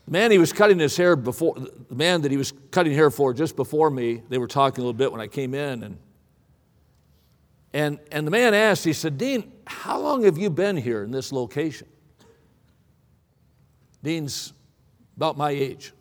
The 0.06 0.12
man 0.12 0.30
he 0.30 0.38
was 0.38 0.52
cutting 0.52 0.78
his 0.78 0.96
hair 0.96 1.16
before, 1.16 1.54
the 1.54 1.94
man 1.94 2.22
that 2.22 2.30
he 2.30 2.38
was 2.38 2.52
cutting 2.70 2.94
hair 2.94 3.10
for 3.10 3.34
just 3.34 3.56
before 3.56 3.90
me, 3.90 4.22
they 4.28 4.38
were 4.38 4.46
talking 4.46 4.82
a 4.82 4.86
little 4.86 4.96
bit 4.96 5.12
when 5.12 5.20
I 5.20 5.26
came 5.26 5.52
in. 5.54 5.82
And, 5.82 5.98
and, 7.74 7.98
and 8.10 8.26
the 8.26 8.30
man 8.30 8.54
asked, 8.54 8.84
he 8.84 8.94
said, 8.94 9.18
Dean, 9.18 9.52
how 9.66 9.98
long 9.98 10.24
have 10.24 10.38
you 10.38 10.48
been 10.48 10.76
here 10.76 11.04
in 11.04 11.10
this 11.10 11.30
location? 11.30 11.88
Dean's 14.02 14.54
about 15.16 15.36
my 15.36 15.50
age. 15.50 15.92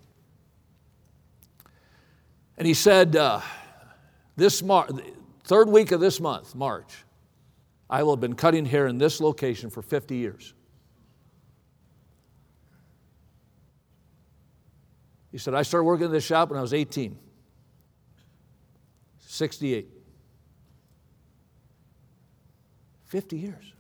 And 2.58 2.66
he 2.66 2.74
said, 2.74 3.16
uh, 3.16 3.42
this 4.36 4.64
Mar- 4.64 4.88
third 5.44 5.70
week 5.70 5.92
of 5.92 6.00
this 6.00 6.20
month, 6.20 6.56
March, 6.56 7.04
I 7.90 8.04
will 8.04 8.14
have 8.14 8.22
been 8.22 8.36
cutting 8.36 8.66
hair 8.66 8.88
in 8.88 8.98
this 8.98 9.22
location 9.22 9.70
for 9.70 9.82
50 9.82 10.16
years. 10.16 10.54
He 15.32 15.38
said, 15.38 15.54
I 15.54 15.62
started 15.62 15.86
working 15.86 16.08
in 16.08 16.12
this 16.12 16.26
shop 16.26 16.50
when 16.50 16.58
I 16.58 16.62
was 16.62 16.74
18, 16.74 17.18
68. 19.20 19.88
50 23.06 23.38
years. 23.38 23.74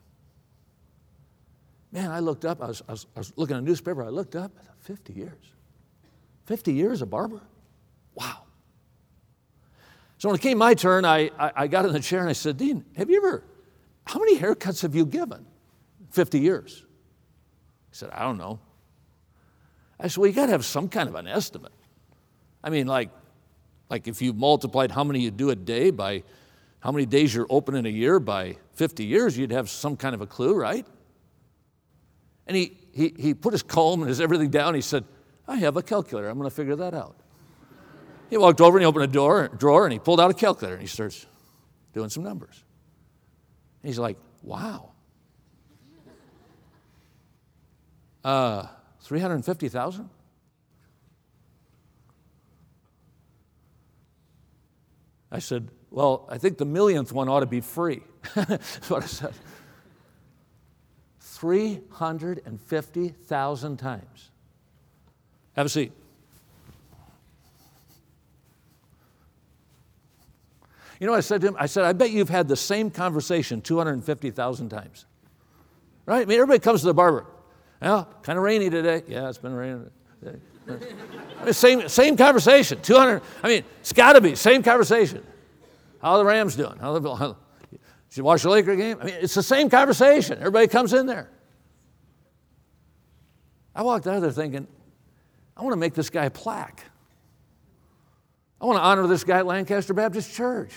Man, 1.91 2.11
I 2.11 2.19
looked 2.19 2.45
up, 2.45 2.61
I 2.61 2.67
was, 2.67 2.81
I 2.87 2.91
was, 2.91 3.05
I 3.15 3.19
was 3.19 3.33
looking 3.35 3.55
at 3.55 3.61
a 3.61 3.65
newspaper, 3.65 4.03
I 4.03 4.09
looked 4.09 4.35
up, 4.35 4.51
50 4.79 5.13
years. 5.13 5.53
50 6.45 6.73
years 6.73 7.01
a 7.01 7.05
barber? 7.05 7.41
Wow. 8.15 8.43
So 10.17 10.29
when 10.29 10.35
it 10.35 10.41
came 10.41 10.57
my 10.57 10.73
turn, 10.73 11.05
I, 11.05 11.29
I, 11.37 11.51
I 11.55 11.67
got 11.67 11.85
in 11.85 11.93
the 11.93 11.99
chair 11.99 12.21
and 12.21 12.29
I 12.29 12.33
said, 12.33 12.57
Dean, 12.57 12.85
have 12.95 13.09
you 13.09 13.17
ever 13.17 13.43
how 14.07 14.19
many 14.19 14.37
haircuts 14.37 14.81
have 14.81 14.95
you 14.95 15.05
given? 15.05 15.45
50 16.11 16.39
years. 16.39 16.85
He 17.89 17.95
said, 17.95 18.09
I 18.11 18.23
don't 18.23 18.37
know. 18.37 18.59
I 19.99 20.07
said, 20.07 20.17
Well, 20.17 20.29
you 20.29 20.35
got 20.35 20.45
to 20.45 20.51
have 20.51 20.65
some 20.65 20.87
kind 20.89 21.09
of 21.09 21.15
an 21.15 21.27
estimate. 21.27 21.73
I 22.63 22.69
mean, 22.69 22.87
like, 22.87 23.09
like 23.89 24.07
if 24.07 24.21
you 24.21 24.33
multiplied 24.33 24.91
how 24.91 25.03
many 25.03 25.19
you 25.19 25.31
do 25.31 25.49
a 25.49 25.55
day 25.55 25.91
by 25.91 26.23
how 26.79 26.91
many 26.91 27.05
days 27.05 27.33
you're 27.33 27.47
open 27.49 27.75
in 27.75 27.85
a 27.85 27.89
year 27.89 28.19
by 28.19 28.57
50 28.73 29.05
years, 29.05 29.37
you'd 29.37 29.51
have 29.51 29.69
some 29.69 29.97
kind 29.97 30.13
of 30.13 30.21
a 30.21 30.27
clue, 30.27 30.55
right? 30.55 30.85
And 32.45 32.55
he, 32.55 32.77
he, 32.93 33.13
he 33.17 33.33
put 33.33 33.53
his 33.53 33.63
comb 33.63 34.01
and 34.01 34.09
his 34.09 34.21
everything 34.21 34.49
down. 34.49 34.75
He 34.75 34.81
said, 34.81 35.03
I 35.47 35.57
have 35.57 35.75
a 35.75 35.81
calculator. 35.81 36.29
I'm 36.29 36.37
going 36.37 36.49
to 36.49 36.55
figure 36.55 36.75
that 36.77 36.93
out. 36.93 37.15
He 38.29 38.37
walked 38.37 38.61
over 38.61 38.77
and 38.77 38.83
he 38.83 38.85
opened 38.85 39.05
a 39.05 39.07
door, 39.07 39.47
drawer 39.47 39.85
and 39.85 39.93
he 39.93 39.99
pulled 39.99 40.19
out 40.19 40.29
a 40.29 40.33
calculator 40.33 40.75
and 40.75 40.81
he 40.81 40.87
starts 40.87 41.25
doing 41.93 42.09
some 42.09 42.23
numbers. 42.23 42.63
He's 43.87 43.97
like, 43.97 44.17
wow. 44.43 44.91
Uh, 48.21 48.67
350,000? 48.99 50.09
I 55.31 55.39
said, 55.39 55.69
well, 55.89 56.27
I 56.29 56.37
think 56.37 56.57
the 56.57 56.65
millionth 56.65 57.13
one 57.13 57.29
ought 57.29 57.39
to 57.39 57.45
be 57.45 57.61
free. 57.61 58.01
That's 58.35 58.89
what 58.89 59.03
I 59.03 59.05
said. 59.05 59.33
350,000 61.21 63.77
times. 63.77 64.31
Have 65.55 65.65
a 65.65 65.69
seat. 65.69 65.93
You 70.99 71.05
know 71.05 71.11
what 71.11 71.19
I 71.19 71.21
said 71.21 71.41
to 71.41 71.47
him? 71.47 71.55
I 71.59 71.67
said, 71.67 71.83
I 71.83 71.93
bet 71.93 72.11
you've 72.11 72.29
had 72.29 72.47
the 72.47 72.55
same 72.55 72.89
conversation 72.89 73.61
250,000 73.61 74.69
times. 74.69 75.05
Right? 76.05 76.21
I 76.21 76.25
mean, 76.25 76.37
everybody 76.39 76.59
comes 76.59 76.81
to 76.81 76.87
the 76.87 76.93
barber. 76.93 77.25
Well, 77.81 78.09
kind 78.23 78.37
of 78.37 78.43
rainy 78.43 78.69
today. 78.69 79.03
Yeah, 79.07 79.29
it's 79.29 79.37
been 79.37 79.53
raining 79.53 79.89
today. 80.23 80.39
I 81.39 81.45
mean, 81.45 81.53
same, 81.53 81.87
same 81.87 82.17
conversation. 82.17 82.81
200, 82.81 83.21
I 83.43 83.47
mean, 83.47 83.63
it's 83.79 83.93
got 83.93 84.13
to 84.13 84.21
be, 84.21 84.35
same 84.35 84.63
conversation. 84.63 85.23
How 86.01 86.13
are 86.13 86.17
the 86.17 86.25
Rams 86.25 86.55
doing? 86.55 86.77
How 86.79 86.97
the, 86.97 87.15
how, 87.15 87.37
did 87.69 88.17
you 88.17 88.23
watch 88.23 88.43
the 88.43 88.49
Laker 88.49 88.75
game? 88.75 88.97
I 88.99 89.05
mean, 89.05 89.15
it's 89.19 89.33
the 89.33 89.43
same 89.43 89.69
conversation. 89.69 90.39
Everybody 90.39 90.67
comes 90.67 90.93
in 90.93 91.05
there. 91.05 91.29
I 93.75 93.83
walked 93.83 94.07
out 94.07 94.21
there 94.21 94.31
thinking, 94.31 94.67
I 95.55 95.61
want 95.61 95.73
to 95.73 95.77
make 95.77 95.93
this 95.93 96.09
guy 96.09 96.25
a 96.25 96.31
plaque. 96.31 96.83
I 98.59 98.65
want 98.65 98.77
to 98.77 98.81
honor 98.81 99.05
this 99.05 99.23
guy 99.23 99.39
at 99.39 99.45
Lancaster 99.45 99.93
Baptist 99.93 100.33
Church. 100.33 100.71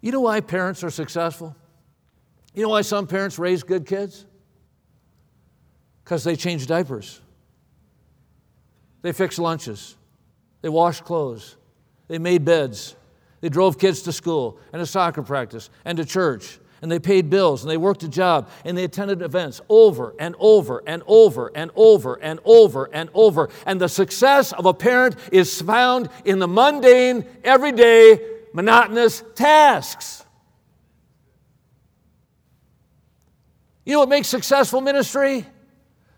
You 0.00 0.12
know 0.12 0.20
why 0.20 0.40
parents 0.40 0.84
are 0.84 0.90
successful? 0.90 1.56
You 2.54 2.62
know 2.62 2.70
why 2.70 2.82
some 2.82 3.06
parents 3.06 3.38
raise 3.38 3.62
good 3.62 3.86
kids? 3.86 4.24
Because 6.04 6.24
they 6.24 6.36
change 6.36 6.66
diapers, 6.66 7.20
they 9.02 9.12
fix 9.12 9.38
lunches, 9.38 9.96
they 10.62 10.68
wash 10.68 11.00
clothes, 11.00 11.56
they 12.08 12.18
made 12.18 12.44
beds, 12.44 12.96
they 13.40 13.48
drove 13.48 13.78
kids 13.78 14.02
to 14.02 14.12
school 14.12 14.58
and 14.72 14.80
to 14.80 14.86
soccer 14.86 15.22
practice 15.22 15.68
and 15.84 15.98
to 15.98 16.04
church 16.04 16.58
and 16.80 16.90
they 16.90 16.98
paid 16.98 17.28
bills 17.28 17.62
and 17.62 17.70
they 17.70 17.76
worked 17.76 18.02
a 18.02 18.08
job 18.08 18.48
and 18.64 18.76
they 18.76 18.84
attended 18.84 19.22
events 19.22 19.60
over 19.68 20.14
and 20.18 20.34
over 20.38 20.82
and 20.86 21.02
over 21.06 21.50
and 21.54 21.70
over 21.74 22.14
and 22.14 22.40
over 22.44 22.88
and 22.92 23.10
over. 23.14 23.48
And 23.66 23.80
the 23.80 23.88
success 23.88 24.52
of 24.52 24.66
a 24.66 24.74
parent 24.74 25.16
is 25.32 25.60
found 25.60 26.08
in 26.24 26.38
the 26.38 26.48
mundane, 26.48 27.24
everyday, 27.44 28.37
monotonous 28.58 29.22
tasks. 29.36 30.24
You 33.84 33.92
know 33.92 34.00
what 34.00 34.08
makes 34.08 34.26
successful 34.26 34.80
ministry? 34.80 35.46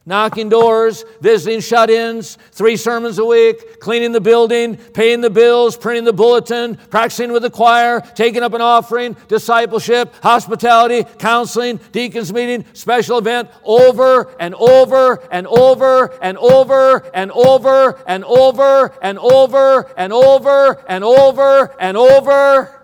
Knocking 0.06 0.48
doors, 0.48 1.04
visiting 1.20 1.60
shut 1.60 1.90
ins, 1.90 2.36
three 2.52 2.76
sermons 2.76 3.18
a 3.18 3.24
week, 3.24 3.80
cleaning 3.80 4.12
the 4.12 4.20
building, 4.20 4.76
paying 4.76 5.20
the 5.20 5.30
bills, 5.30 5.76
printing 5.76 6.04
the 6.04 6.12
bulletin, 6.12 6.76
practicing 6.90 7.32
with 7.32 7.42
the 7.42 7.50
choir, 7.50 8.00
taking 8.14 8.42
up 8.42 8.54
an 8.54 8.60
offering, 8.60 9.16
discipleship, 9.28 10.12
hospitality, 10.22 11.04
counseling, 11.18 11.78
deacons 11.92 12.32
meeting, 12.32 12.64
special 12.72 13.18
event, 13.18 13.48
over 13.64 14.34
and 14.40 14.54
over 14.54 15.22
and 15.30 15.46
over 15.46 16.12
and 16.22 16.36
over 16.38 17.04
and 17.14 17.30
over 17.30 18.02
and 18.06 18.24
over 18.24 18.96
and 19.00 19.18
over 19.18 19.92
and 19.96 20.12
over 20.12 20.84
and 20.88 21.04
over 21.04 21.76
and 21.78 21.96
over. 21.96 22.79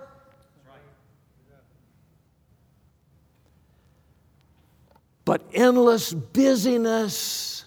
But 5.27 5.43
endless 5.53 6.15
busyness 6.15 7.67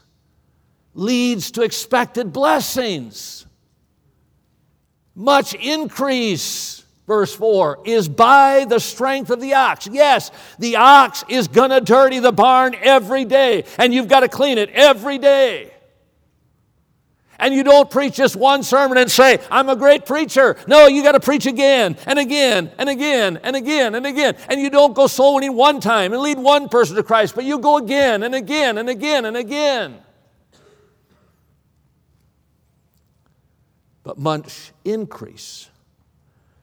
leads 0.96 1.52
to 1.52 1.62
expected 1.62 2.34
blessings. 2.34 3.46
Much 5.14 5.54
increase, 5.54 6.86
verse 7.06 7.36
4, 7.36 7.82
is 7.84 8.08
by 8.08 8.66
the 8.66 8.80
strength 8.80 9.30
of 9.30 9.42
the 9.42 9.54
ox. 9.56 9.88
Yes, 9.92 10.32
the 10.58 10.78
ox 10.78 11.26
is 11.28 11.50
going 11.50 11.72
to 11.72 11.82
dirty 11.82 12.20
the 12.20 12.32
barn 12.32 12.76
every 12.82 13.26
day, 13.26 13.66
and 13.78 13.94
you've 13.94 14.08
got 14.08 14.22
to 14.22 14.30
clean 14.30 14.58
it 14.58 14.70
every 14.70 15.18
day. 15.18 15.74
And 17.40 17.54
you 17.54 17.64
don't 17.64 17.90
preach 17.90 18.16
just 18.16 18.36
one 18.36 18.64
sermon 18.64 18.98
and 18.98 19.10
say, 19.10 19.40
I'm 19.50 19.70
a 19.70 19.76
great 19.76 20.06
preacher. 20.06 20.58
No, 20.68 20.88
you 20.88 21.02
got 21.02 21.14
to 21.14 21.22
preach 21.22 21.46
again 21.46 21.96
and 22.06 22.20
again 22.20 22.70
and 22.78 22.90
again 22.90 23.40
and 23.42 23.56
again 23.56 23.96
and 23.96 24.06
again. 24.06 24.36
And 24.50 24.60
you 24.60 24.70
don't 24.70 24.94
go 24.94 25.08
soul 25.08 25.36
winning 25.36 25.56
one 25.56 25.80
time 25.80 26.12
and 26.12 26.22
lead 26.22 26.38
one 26.38 26.68
person 26.68 26.98
to 26.98 27.04
Christ, 27.04 27.36
but 27.36 27.46
you 27.46 27.60
go 27.60 27.78
again 27.78 28.24
and 28.24 28.36
again 28.36 28.78
and 28.78 28.90
again 28.90 29.24
and 29.24 29.38
again. 29.38 30.00
But 34.04 34.18
much 34.18 34.74
increase, 34.84 35.70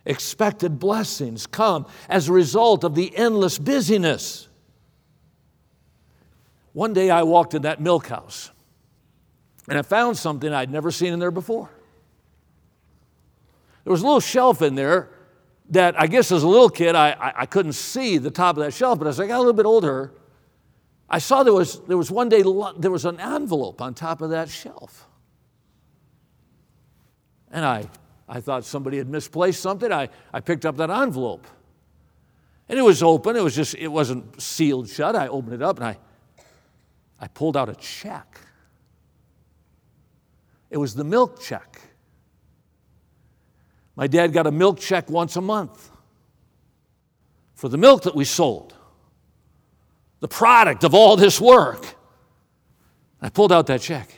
expected 0.04 0.78
blessings 0.78 1.46
come 1.46 1.86
as 2.08 2.28
a 2.28 2.32
result 2.32 2.84
of 2.84 2.94
the 2.94 3.16
endless 3.16 3.58
busyness. 3.58 4.46
One 6.74 6.92
day 6.92 7.08
I 7.08 7.22
walked 7.22 7.54
in 7.54 7.62
that 7.62 7.80
milk 7.80 8.08
house 8.08 8.50
and 9.68 9.78
I 9.78 9.82
found 9.82 10.16
something 10.16 10.52
I'd 10.52 10.70
never 10.70 10.90
seen 10.90 11.12
in 11.12 11.18
there 11.18 11.30
before. 11.30 11.70
There 13.84 13.90
was 13.90 14.02
a 14.02 14.04
little 14.04 14.20
shelf 14.20 14.62
in 14.62 14.74
there 14.74 15.10
that 15.70 16.00
I 16.00 16.06
guess 16.06 16.30
as 16.32 16.42
a 16.42 16.48
little 16.48 16.70
kid 16.70 16.94
I, 16.94 17.10
I, 17.10 17.32
I, 17.42 17.46
couldn't 17.46 17.72
see 17.72 18.18
the 18.18 18.30
top 18.30 18.56
of 18.56 18.64
that 18.64 18.72
shelf, 18.72 18.98
but 18.98 19.08
as 19.08 19.18
I 19.18 19.26
got 19.26 19.36
a 19.36 19.38
little 19.38 19.52
bit 19.52 19.66
older, 19.66 20.12
I 21.08 21.18
saw 21.18 21.42
there 21.42 21.52
was, 21.52 21.80
there 21.86 21.96
was 21.96 22.10
one 22.10 22.28
day 22.28 22.42
there 22.78 22.90
was 22.90 23.04
an 23.04 23.20
envelope 23.20 23.80
on 23.80 23.94
top 23.94 24.20
of 24.20 24.30
that 24.30 24.48
shelf. 24.48 25.06
And 27.50 27.64
I, 27.64 27.88
I 28.28 28.40
thought 28.40 28.64
somebody 28.64 28.98
had 28.98 29.08
misplaced 29.08 29.60
something. 29.60 29.92
I, 29.92 30.08
I 30.32 30.40
picked 30.40 30.66
up 30.66 30.76
that 30.78 30.90
envelope. 30.90 31.46
And 32.68 32.78
it 32.78 32.82
was 32.82 33.02
open. 33.02 33.36
It 33.36 33.42
was 33.42 33.54
just, 33.54 33.76
it 33.76 33.88
wasn't 33.88 34.40
sealed 34.42 34.88
shut. 34.88 35.14
I 35.14 35.28
opened 35.28 35.54
it 35.54 35.62
up 35.62 35.76
and 35.76 35.86
I, 35.86 35.98
I 37.20 37.28
pulled 37.28 37.56
out 37.56 37.68
a 37.68 37.74
check. 37.76 38.40
It 40.70 40.78
was 40.78 40.94
the 40.94 41.04
milk 41.04 41.40
check. 41.40 41.80
My 43.94 44.06
dad 44.06 44.32
got 44.32 44.46
a 44.46 44.50
milk 44.50 44.78
check 44.78 45.08
once 45.08 45.36
a 45.36 45.40
month 45.40 45.90
for 47.54 47.68
the 47.68 47.78
milk 47.78 48.02
that 48.02 48.14
we 48.14 48.24
sold, 48.24 48.74
the 50.20 50.28
product 50.28 50.84
of 50.84 50.94
all 50.94 51.16
this 51.16 51.40
work. 51.40 51.94
I 53.22 53.30
pulled 53.30 53.52
out 53.52 53.66
that 53.68 53.80
check. 53.80 54.10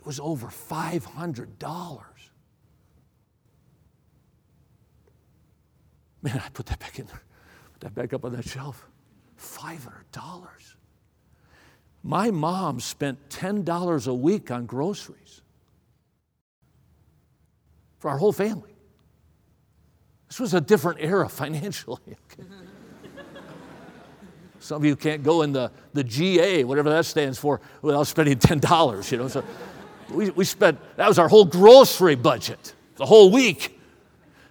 It 0.00 0.06
was 0.06 0.18
over 0.18 0.48
$500. 0.48 2.00
Man, 6.22 6.42
I 6.44 6.48
put 6.50 6.66
that 6.66 6.80
back 6.80 6.98
in 6.98 7.06
there, 7.06 7.22
put 7.72 7.80
that 7.82 7.94
back 7.94 8.12
up 8.12 8.24
on 8.24 8.32
that 8.32 8.46
shelf. 8.46 8.86
$500. 9.38 10.69
My 12.02 12.30
mom 12.30 12.80
spent 12.80 13.28
$10 13.28 14.06
a 14.06 14.14
week 14.14 14.50
on 14.50 14.66
groceries 14.66 15.42
for 17.98 18.10
our 18.10 18.16
whole 18.16 18.32
family. 18.32 18.74
This 20.28 20.40
was 20.40 20.54
a 20.54 20.60
different 20.60 21.00
era 21.00 21.28
financially. 21.28 22.16
Some 24.60 24.82
of 24.82 24.84
you 24.84 24.94
can't 24.94 25.22
go 25.22 25.42
in 25.42 25.52
the, 25.52 25.72
the 25.94 26.04
GA, 26.04 26.64
whatever 26.64 26.90
that 26.90 27.06
stands 27.06 27.38
for, 27.38 27.60
without 27.82 28.06
spending 28.06 28.38
$10, 28.38 29.12
you 29.12 29.18
know. 29.18 29.28
So 29.28 29.42
we, 30.10 30.30
we 30.30 30.44
spent, 30.44 30.78
that 30.96 31.08
was 31.08 31.18
our 31.18 31.28
whole 31.28 31.46
grocery 31.46 32.14
budget, 32.14 32.74
the 32.96 33.06
whole 33.06 33.30
week. 33.30 33.78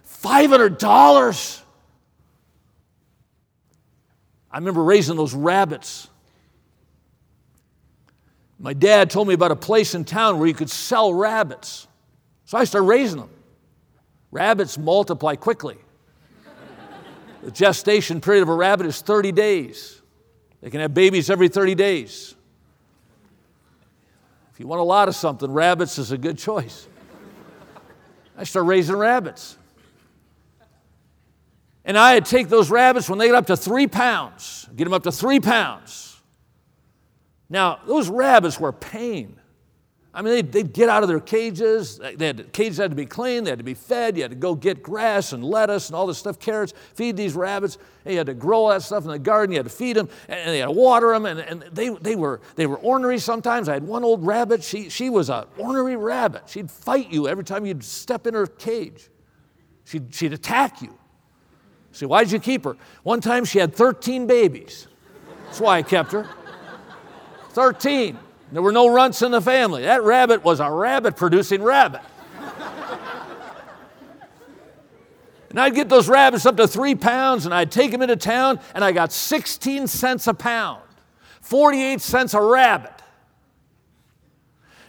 $500. 0.06 1.62
I 4.50 4.58
remember 4.58 4.82
raising 4.82 5.16
those 5.16 5.32
rabbits 5.32 6.08
my 8.60 8.74
dad 8.74 9.10
told 9.10 9.26
me 9.26 9.32
about 9.32 9.50
a 9.50 9.56
place 9.56 9.94
in 9.94 10.04
town 10.04 10.38
where 10.38 10.46
you 10.46 10.52
could 10.52 10.68
sell 10.68 11.14
rabbits. 11.14 11.88
So 12.44 12.58
I 12.58 12.64
started 12.64 12.86
raising 12.86 13.18
them. 13.18 13.30
Rabbits 14.30 14.76
multiply 14.76 15.34
quickly. 15.34 15.78
the 17.42 17.50
gestation 17.50 18.20
period 18.20 18.42
of 18.42 18.50
a 18.50 18.54
rabbit 18.54 18.86
is 18.86 19.00
30 19.00 19.32
days. 19.32 20.02
They 20.60 20.68
can 20.68 20.80
have 20.80 20.92
babies 20.92 21.30
every 21.30 21.48
30 21.48 21.74
days. 21.74 22.34
If 24.52 24.60
you 24.60 24.66
want 24.66 24.80
a 24.80 24.84
lot 24.84 25.08
of 25.08 25.16
something, 25.16 25.50
rabbits 25.50 25.96
is 25.96 26.12
a 26.12 26.18
good 26.18 26.36
choice. 26.36 26.86
I 28.36 28.44
started 28.44 28.68
raising 28.68 28.96
rabbits. 28.96 29.56
And 31.86 31.96
I'd 31.96 32.26
take 32.26 32.50
those 32.50 32.70
rabbits 32.70 33.08
when 33.08 33.18
they 33.18 33.26
get 33.26 33.34
up 33.34 33.46
to 33.46 33.56
three 33.56 33.86
pounds, 33.86 34.68
get 34.76 34.84
them 34.84 34.92
up 34.92 35.04
to 35.04 35.12
three 35.12 35.40
pounds. 35.40 36.09
Now, 37.50 37.80
those 37.86 38.08
rabbits 38.08 38.58
were 38.60 38.72
pain. 38.72 39.36
I 40.12 40.22
mean, 40.22 40.34
they'd, 40.34 40.52
they'd, 40.52 40.72
get 40.72 40.88
out 40.88 41.04
of 41.04 41.08
their 41.08 41.20
cages. 41.20 41.98
They 41.98 42.26
had 42.26 42.52
cages 42.52 42.78
had 42.78 42.90
to 42.90 42.96
be 42.96 43.06
cleaned. 43.06 43.46
They 43.46 43.50
had 43.50 43.60
to 43.60 43.64
be 43.64 43.74
fed. 43.74 44.16
You 44.16 44.22
had 44.22 44.32
to 44.32 44.36
go 44.36 44.56
get 44.56 44.82
grass 44.82 45.32
and 45.32 45.44
lettuce 45.44 45.88
and 45.88 45.94
all 45.94 46.08
this 46.08 46.18
stuff, 46.18 46.40
carrots, 46.40 46.72
feed 46.94 47.16
these 47.16 47.34
rabbits. 47.34 47.78
And 48.04 48.12
you 48.12 48.18
had 48.18 48.26
to 48.26 48.34
grow 48.34 48.64
all 48.64 48.68
that 48.70 48.82
stuff 48.82 49.04
in 49.04 49.10
the 49.10 49.20
garden. 49.20 49.52
You 49.52 49.58
had 49.60 49.66
to 49.66 49.72
feed 49.72 49.96
them 49.96 50.08
and, 50.26 50.52
you 50.52 50.60
had 50.60 50.66
to 50.66 50.72
water 50.72 51.12
them. 51.12 51.26
And, 51.26 51.38
and 51.38 51.62
they, 51.72 51.90
they, 51.90 52.16
were, 52.16 52.40
they 52.56 52.66
were 52.66 52.78
ornery 52.78 53.18
sometimes. 53.18 53.68
I 53.68 53.74
had 53.74 53.84
one 53.84 54.02
old 54.02 54.26
rabbit. 54.26 54.64
She, 54.64 54.88
she 54.88 55.10
was 55.10 55.30
an 55.30 55.44
ornery 55.56 55.96
rabbit. 55.96 56.48
She'd 56.48 56.70
fight 56.70 57.12
you 57.12 57.28
every 57.28 57.44
time 57.44 57.64
you'd 57.64 57.84
step 57.84 58.26
in 58.26 58.34
her 58.34 58.48
cage. 58.48 59.10
She'd, 59.84 60.12
she'd 60.12 60.32
attack 60.32 60.82
you. 60.82 60.92
See, 61.92 62.06
why 62.06 62.24
did 62.24 62.32
you 62.32 62.40
keep 62.40 62.64
her? 62.64 62.76
One 63.04 63.20
time 63.20 63.44
she 63.44 63.60
had 63.60 63.74
13 63.76 64.26
babies. 64.26 64.88
That's 65.46 65.60
why 65.60 65.78
I 65.78 65.82
kept 65.82 66.10
her. 66.12 66.28
13. 67.50 68.18
There 68.52 68.62
were 68.62 68.72
no 68.72 68.88
runts 68.88 69.22
in 69.22 69.30
the 69.30 69.40
family. 69.40 69.82
That 69.82 70.02
rabbit 70.02 70.42
was 70.42 70.60
a 70.60 70.70
rabbit 70.70 71.16
producing 71.16 71.62
rabbit. 71.62 72.00
and 75.50 75.60
I'd 75.60 75.74
get 75.74 75.88
those 75.88 76.08
rabbits 76.08 76.46
up 76.46 76.56
to 76.56 76.66
three 76.66 76.94
pounds 76.94 77.44
and 77.44 77.54
I'd 77.54 77.70
take 77.70 77.92
them 77.92 78.02
into 78.02 78.16
town 78.16 78.60
and 78.74 78.84
I 78.84 78.92
got 78.92 79.12
16 79.12 79.86
cents 79.86 80.26
a 80.26 80.34
pound, 80.34 80.82
48 81.42 82.00
cents 82.00 82.34
a 82.34 82.40
rabbit. 82.40 82.92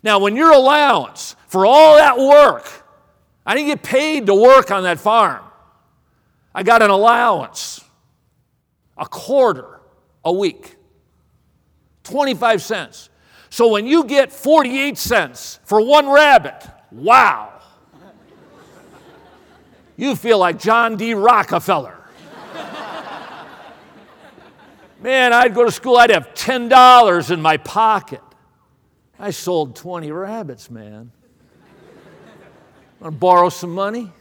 Now, 0.03 0.19
when 0.19 0.35
your 0.35 0.51
allowance 0.51 1.35
for 1.47 1.65
all 1.65 1.97
that 1.97 2.17
work, 2.17 2.67
I 3.45 3.55
didn't 3.55 3.67
get 3.67 3.83
paid 3.83 4.25
to 4.27 4.35
work 4.35 4.71
on 4.71 4.83
that 4.83 4.99
farm. 4.99 5.43
I 6.53 6.63
got 6.63 6.81
an 6.81 6.89
allowance, 6.89 7.81
a 8.97 9.05
quarter 9.05 9.79
a 10.25 10.33
week. 10.33 10.75
25 12.03 12.61
cents. 12.61 13.09
So 13.49 13.67
when 13.67 13.85
you 13.85 14.05
get 14.05 14.31
48 14.31 14.97
cents 14.97 15.59
for 15.65 15.85
one 15.85 16.09
rabbit, 16.09 16.65
wow. 16.91 17.61
You 19.97 20.15
feel 20.15 20.39
like 20.39 20.57
John 20.59 20.95
D. 20.95 21.13
Rockefeller. 21.13 21.97
Man, 25.01 25.33
I'd 25.33 25.55
go 25.55 25.65
to 25.65 25.71
school, 25.71 25.97
I'd 25.97 26.11
have 26.11 26.33
$10 26.33 27.31
in 27.31 27.41
my 27.41 27.57
pocket. 27.57 28.21
I 29.19 29.31
sold 29.31 29.75
20 29.75 30.11
rabbits, 30.11 30.69
man. 30.69 31.11
Want 32.99 33.13
to 33.15 33.19
borrow 33.19 33.49
some 33.49 33.71
money? 33.71 34.11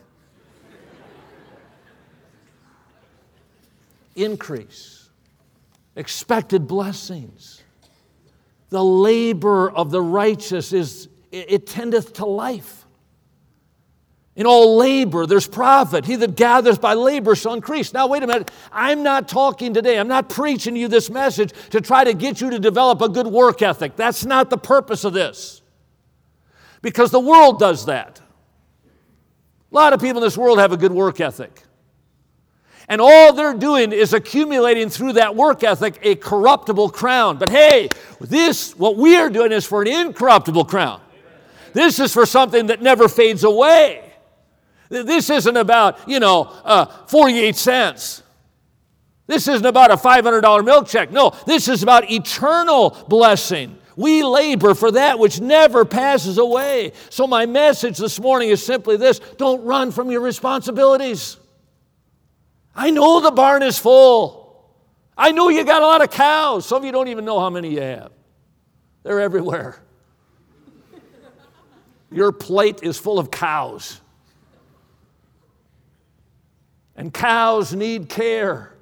Increase, 4.16 5.10
expected 5.96 6.66
blessings. 6.66 7.62
The 8.70 8.82
labor 8.82 9.70
of 9.70 9.90
the 9.90 10.00
righteous 10.00 10.72
is, 10.72 11.08
it 11.30 11.66
tendeth 11.66 12.14
to 12.14 12.24
life. 12.26 12.86
In 14.36 14.46
all 14.46 14.76
labor, 14.76 15.26
there's 15.26 15.46
profit. 15.46 16.04
He 16.04 16.16
that 16.16 16.36
gathers 16.36 16.78
by 16.78 16.94
labor 16.94 17.34
shall 17.34 17.52
increase. 17.52 17.92
Now, 17.92 18.06
wait 18.06 18.22
a 18.22 18.26
minute. 18.26 18.50
I'm 18.72 19.02
not 19.02 19.28
talking 19.28 19.74
today, 19.74 19.98
I'm 19.98 20.08
not 20.08 20.28
preaching 20.28 20.76
you 20.76 20.88
this 20.88 21.10
message 21.10 21.52
to 21.70 21.80
try 21.80 22.04
to 22.04 22.14
get 22.14 22.40
you 22.40 22.48
to 22.50 22.58
develop 22.58 23.02
a 23.02 23.08
good 23.08 23.26
work 23.26 23.60
ethic. 23.60 23.96
That's 23.96 24.24
not 24.24 24.48
the 24.48 24.56
purpose 24.56 25.04
of 25.04 25.12
this. 25.12 25.62
Because 26.80 27.10
the 27.10 27.20
world 27.20 27.58
does 27.58 27.86
that. 27.86 28.20
A 29.70 29.74
lot 29.74 29.92
of 29.92 30.00
people 30.00 30.22
in 30.22 30.26
this 30.26 30.38
world 30.38 30.58
have 30.58 30.72
a 30.72 30.76
good 30.76 30.92
work 30.92 31.20
ethic. 31.20 31.62
And 32.90 33.00
all 33.00 33.32
they're 33.32 33.54
doing 33.54 33.92
is 33.92 34.12
accumulating 34.12 34.90
through 34.90 35.12
that 35.12 35.36
work 35.36 35.62
ethic 35.62 36.00
a 36.02 36.16
corruptible 36.16 36.90
crown. 36.90 37.38
But 37.38 37.48
hey, 37.48 37.88
this, 38.20 38.76
what 38.76 38.96
we 38.96 39.16
are 39.16 39.30
doing 39.30 39.52
is 39.52 39.64
for 39.64 39.82
an 39.82 39.88
incorruptible 39.88 40.64
crown. 40.64 41.00
This 41.72 42.00
is 42.00 42.12
for 42.12 42.26
something 42.26 42.66
that 42.66 42.82
never 42.82 43.08
fades 43.08 43.44
away. 43.44 44.12
This 44.88 45.30
isn't 45.30 45.56
about, 45.56 46.00
you 46.08 46.18
know, 46.18 46.52
uh, 46.64 46.86
48 47.06 47.54
cents. 47.54 48.24
This 49.28 49.46
isn't 49.46 49.64
about 49.64 49.92
a 49.92 49.96
$500 49.96 50.64
milk 50.64 50.88
check. 50.88 51.12
No, 51.12 51.32
this 51.46 51.68
is 51.68 51.84
about 51.84 52.10
eternal 52.10 52.90
blessing. 53.06 53.78
We 53.94 54.24
labor 54.24 54.74
for 54.74 54.90
that 54.90 55.16
which 55.16 55.40
never 55.40 55.84
passes 55.84 56.38
away. 56.38 56.92
So, 57.08 57.28
my 57.28 57.46
message 57.46 57.98
this 57.98 58.18
morning 58.18 58.48
is 58.48 58.64
simply 58.64 58.96
this 58.96 59.20
don't 59.36 59.62
run 59.62 59.92
from 59.92 60.10
your 60.10 60.22
responsibilities. 60.22 61.36
I 62.74 62.90
know 62.90 63.20
the 63.20 63.30
barn 63.30 63.62
is 63.62 63.78
full. 63.78 64.40
I 65.16 65.32
know 65.32 65.48
you 65.48 65.64
got 65.64 65.82
a 65.82 65.86
lot 65.86 66.02
of 66.02 66.10
cows. 66.10 66.64
Some 66.66 66.78
of 66.78 66.84
you 66.84 66.92
don't 66.92 67.08
even 67.08 67.24
know 67.24 67.38
how 67.38 67.50
many 67.50 67.74
you 67.74 67.82
have, 67.82 68.12
they're 69.02 69.20
everywhere. 69.20 69.82
Your 72.12 72.32
plate 72.32 72.80
is 72.82 72.98
full 72.98 73.18
of 73.18 73.30
cows. 73.30 74.00
And 76.96 77.14
cows 77.14 77.72
need 77.72 78.08
care 78.08 78.74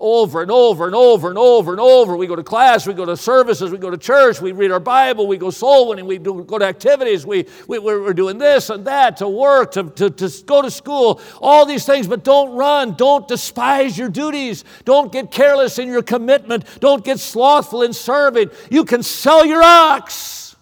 over 0.00 0.42
and 0.42 0.50
over 0.50 0.86
and 0.86 0.94
over 0.94 1.28
and 1.28 1.38
over 1.38 1.72
and 1.72 1.80
over. 1.80 2.16
We 2.16 2.26
go 2.26 2.36
to 2.36 2.42
class, 2.42 2.86
we 2.86 2.94
go 2.94 3.04
to 3.04 3.16
services, 3.16 3.70
we 3.70 3.78
go 3.78 3.90
to 3.90 3.98
church, 3.98 4.40
we 4.40 4.52
read 4.52 4.70
our 4.70 4.80
Bible, 4.80 5.26
we 5.26 5.36
go 5.36 5.50
soul 5.50 5.88
winning, 5.88 6.06
we 6.06 6.18
do, 6.18 6.44
go 6.44 6.58
to 6.58 6.64
activities, 6.64 7.26
we, 7.26 7.46
we, 7.66 7.78
we're 7.78 8.14
doing 8.14 8.38
this 8.38 8.70
and 8.70 8.84
that 8.86 9.16
to 9.18 9.28
work, 9.28 9.72
to, 9.72 9.84
to, 9.90 10.10
to 10.10 10.44
go 10.44 10.62
to 10.62 10.70
school, 10.70 11.20
all 11.40 11.66
these 11.66 11.84
things. 11.84 12.06
But 12.06 12.22
don't 12.22 12.54
run, 12.54 12.94
don't 12.94 13.26
despise 13.26 13.98
your 13.98 14.08
duties, 14.08 14.64
don't 14.84 15.10
get 15.10 15.30
careless 15.30 15.78
in 15.78 15.88
your 15.88 16.02
commitment, 16.02 16.64
don't 16.80 17.04
get 17.04 17.18
slothful 17.18 17.82
in 17.82 17.92
serving. 17.92 18.50
You 18.70 18.84
can 18.84 19.02
sell 19.02 19.44
your 19.44 19.62
ox 19.62 20.56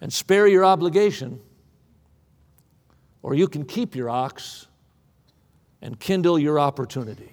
and 0.00 0.12
spare 0.12 0.46
your 0.46 0.64
obligation, 0.64 1.40
or 3.22 3.34
you 3.34 3.48
can 3.48 3.64
keep 3.64 3.94
your 3.94 4.08
ox 4.08 4.66
and 5.82 5.98
kindle 5.98 6.38
your 6.38 6.58
opportunity. 6.58 7.30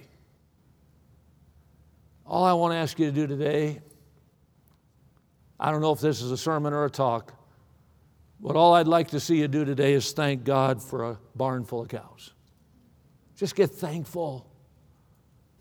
All 2.25 2.43
I 2.43 2.53
want 2.53 2.73
to 2.73 2.77
ask 2.77 2.97
you 2.99 3.05
to 3.05 3.11
do 3.11 3.27
today, 3.27 3.79
I 5.59 5.71
don't 5.71 5.81
know 5.81 5.91
if 5.91 5.99
this 5.99 6.21
is 6.21 6.31
a 6.31 6.37
sermon 6.37 6.73
or 6.73 6.85
a 6.85 6.89
talk, 6.89 7.33
but 8.39 8.55
all 8.55 8.73
I'd 8.73 8.87
like 8.87 9.09
to 9.09 9.19
see 9.19 9.37
you 9.37 9.47
do 9.47 9.65
today 9.65 9.93
is 9.93 10.11
thank 10.11 10.43
God 10.43 10.81
for 10.81 11.11
a 11.11 11.19
barn 11.35 11.63
full 11.63 11.81
of 11.81 11.89
cows. 11.89 12.33
Just 13.35 13.55
get 13.55 13.69
thankful 13.69 14.47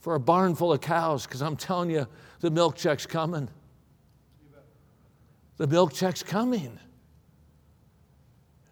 for 0.01 0.16
a 0.16 0.21
barn 0.21 0.55
full 0.55 0.73
of 0.73 0.81
cows 0.81 1.27
because 1.27 1.42
I'm 1.42 1.57
telling 1.57 1.90
you, 1.90 2.07
the 2.40 2.51
milk 2.51 2.77
check's 2.77 3.07
coming. 3.07 3.49
The 5.57 5.66
milk 5.68 5.92
check's 5.92 6.23
coming. 6.23 6.79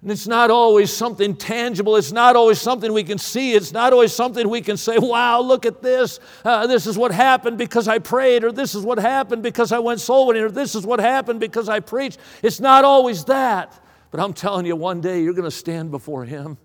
And 0.03 0.11
it's 0.11 0.27
not 0.27 0.51
always 0.51 0.91
something 0.91 1.37
tangible. 1.37 1.97
It's 1.97 2.13
not 2.13 2.35
always 2.35 2.59
something 2.59 2.91
we 2.93 3.05
can 3.05 3.19
see. 3.19 3.53
It's 3.53 3.73
not 3.73 3.93
always 3.93 4.15
something 4.15 4.49
we 4.49 4.63
can 4.63 4.79
say, 4.79 4.97
wow, 4.99 5.41
look 5.41 5.67
at 5.67 5.83
this. 5.83 6.21
Uh, 6.43 6.67
this 6.67 6.87
is 6.87 6.97
what 6.97 7.13
happened 7.13 7.59
because 7.59 7.87
I 7.87 7.99
prayed, 7.99 8.43
or 8.43 8.51
this 8.51 8.75
is 8.75 8.83
what 8.83 8.99
happened 8.99 9.43
because 9.43 9.73
I 9.73 9.79
went 9.79 10.01
soul 10.01 10.27
winning, 10.29 10.43
or 10.43 10.51
this 10.51 10.75
is 10.75 10.87
what 10.87 11.01
happened 11.01 11.39
because 11.39 11.69
I 11.69 11.81
preached. 11.81 12.19
It's 12.43 12.61
not 12.61 12.85
always 12.85 13.25
that. 13.27 13.79
But 14.11 14.21
I'm 14.21 14.33
telling 14.33 14.65
you, 14.65 14.75
one 14.75 15.03
day 15.03 15.23
you're 15.23 15.35
going 15.35 15.45
to 15.45 15.51
stand 15.51 15.91
before 15.91 16.25
Him 16.25 16.57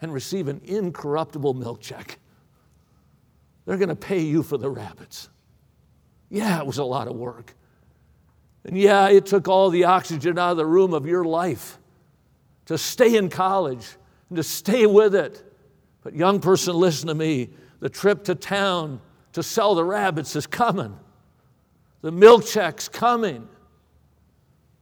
and 0.00 0.12
receive 0.12 0.48
an 0.48 0.60
incorruptible 0.64 1.54
milk 1.54 1.80
check. 1.80 2.18
They're 3.64 3.78
going 3.78 3.88
to 3.88 3.96
pay 3.96 4.20
you 4.20 4.42
for 4.42 4.58
the 4.58 4.68
rabbits. 4.68 5.28
Yeah, 6.28 6.58
it 6.58 6.66
was 6.66 6.78
a 6.78 6.84
lot 6.84 7.06
of 7.06 7.14
work. 7.14 7.54
And 8.64 8.76
yeah, 8.76 9.08
it 9.08 9.26
took 9.26 9.48
all 9.48 9.70
the 9.70 9.84
oxygen 9.84 10.38
out 10.38 10.52
of 10.52 10.56
the 10.56 10.66
room 10.66 10.94
of 10.94 11.06
your 11.06 11.24
life 11.24 11.78
to 12.66 12.78
stay 12.78 13.16
in 13.16 13.28
college 13.28 13.86
and 14.28 14.36
to 14.36 14.42
stay 14.42 14.86
with 14.86 15.14
it. 15.14 15.42
But, 16.02 16.14
young 16.14 16.40
person, 16.40 16.74
listen 16.74 17.08
to 17.08 17.14
me. 17.14 17.50
The 17.80 17.88
trip 17.88 18.24
to 18.24 18.34
town 18.34 19.00
to 19.32 19.42
sell 19.42 19.74
the 19.74 19.84
rabbits 19.84 20.36
is 20.36 20.46
coming, 20.46 20.96
the 22.02 22.12
milk 22.12 22.44
check's 22.44 22.88
coming. 22.88 23.48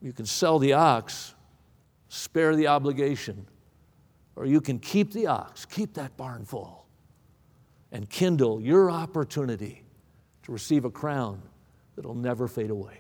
You 0.03 0.15
can 0.15 0.25
sell 0.25 0.59
the 0.59 0.73
ox, 0.73 1.35
spare 2.09 2.57
the 2.57 2.69
obligation, 2.69 3.47
or 4.35 4.47
you 4.47 4.63
can 4.63 4.79
keep 4.79 5.13
the 5.13 5.27
ox, 5.27 5.67
keep 5.67 5.93
that 5.95 6.17
barn 6.17 6.47
full, 6.47 6.87
and 7.93 8.09
kindle 8.09 8.63
your 8.63 8.91
opportunity 8.91 9.85
to 10.45 10.53
receive 10.53 10.87
a 10.87 10.91
crown 10.91 11.43
that'll 11.97 12.15
never 12.15 12.49
fade 12.49 12.71
away. 12.71 12.99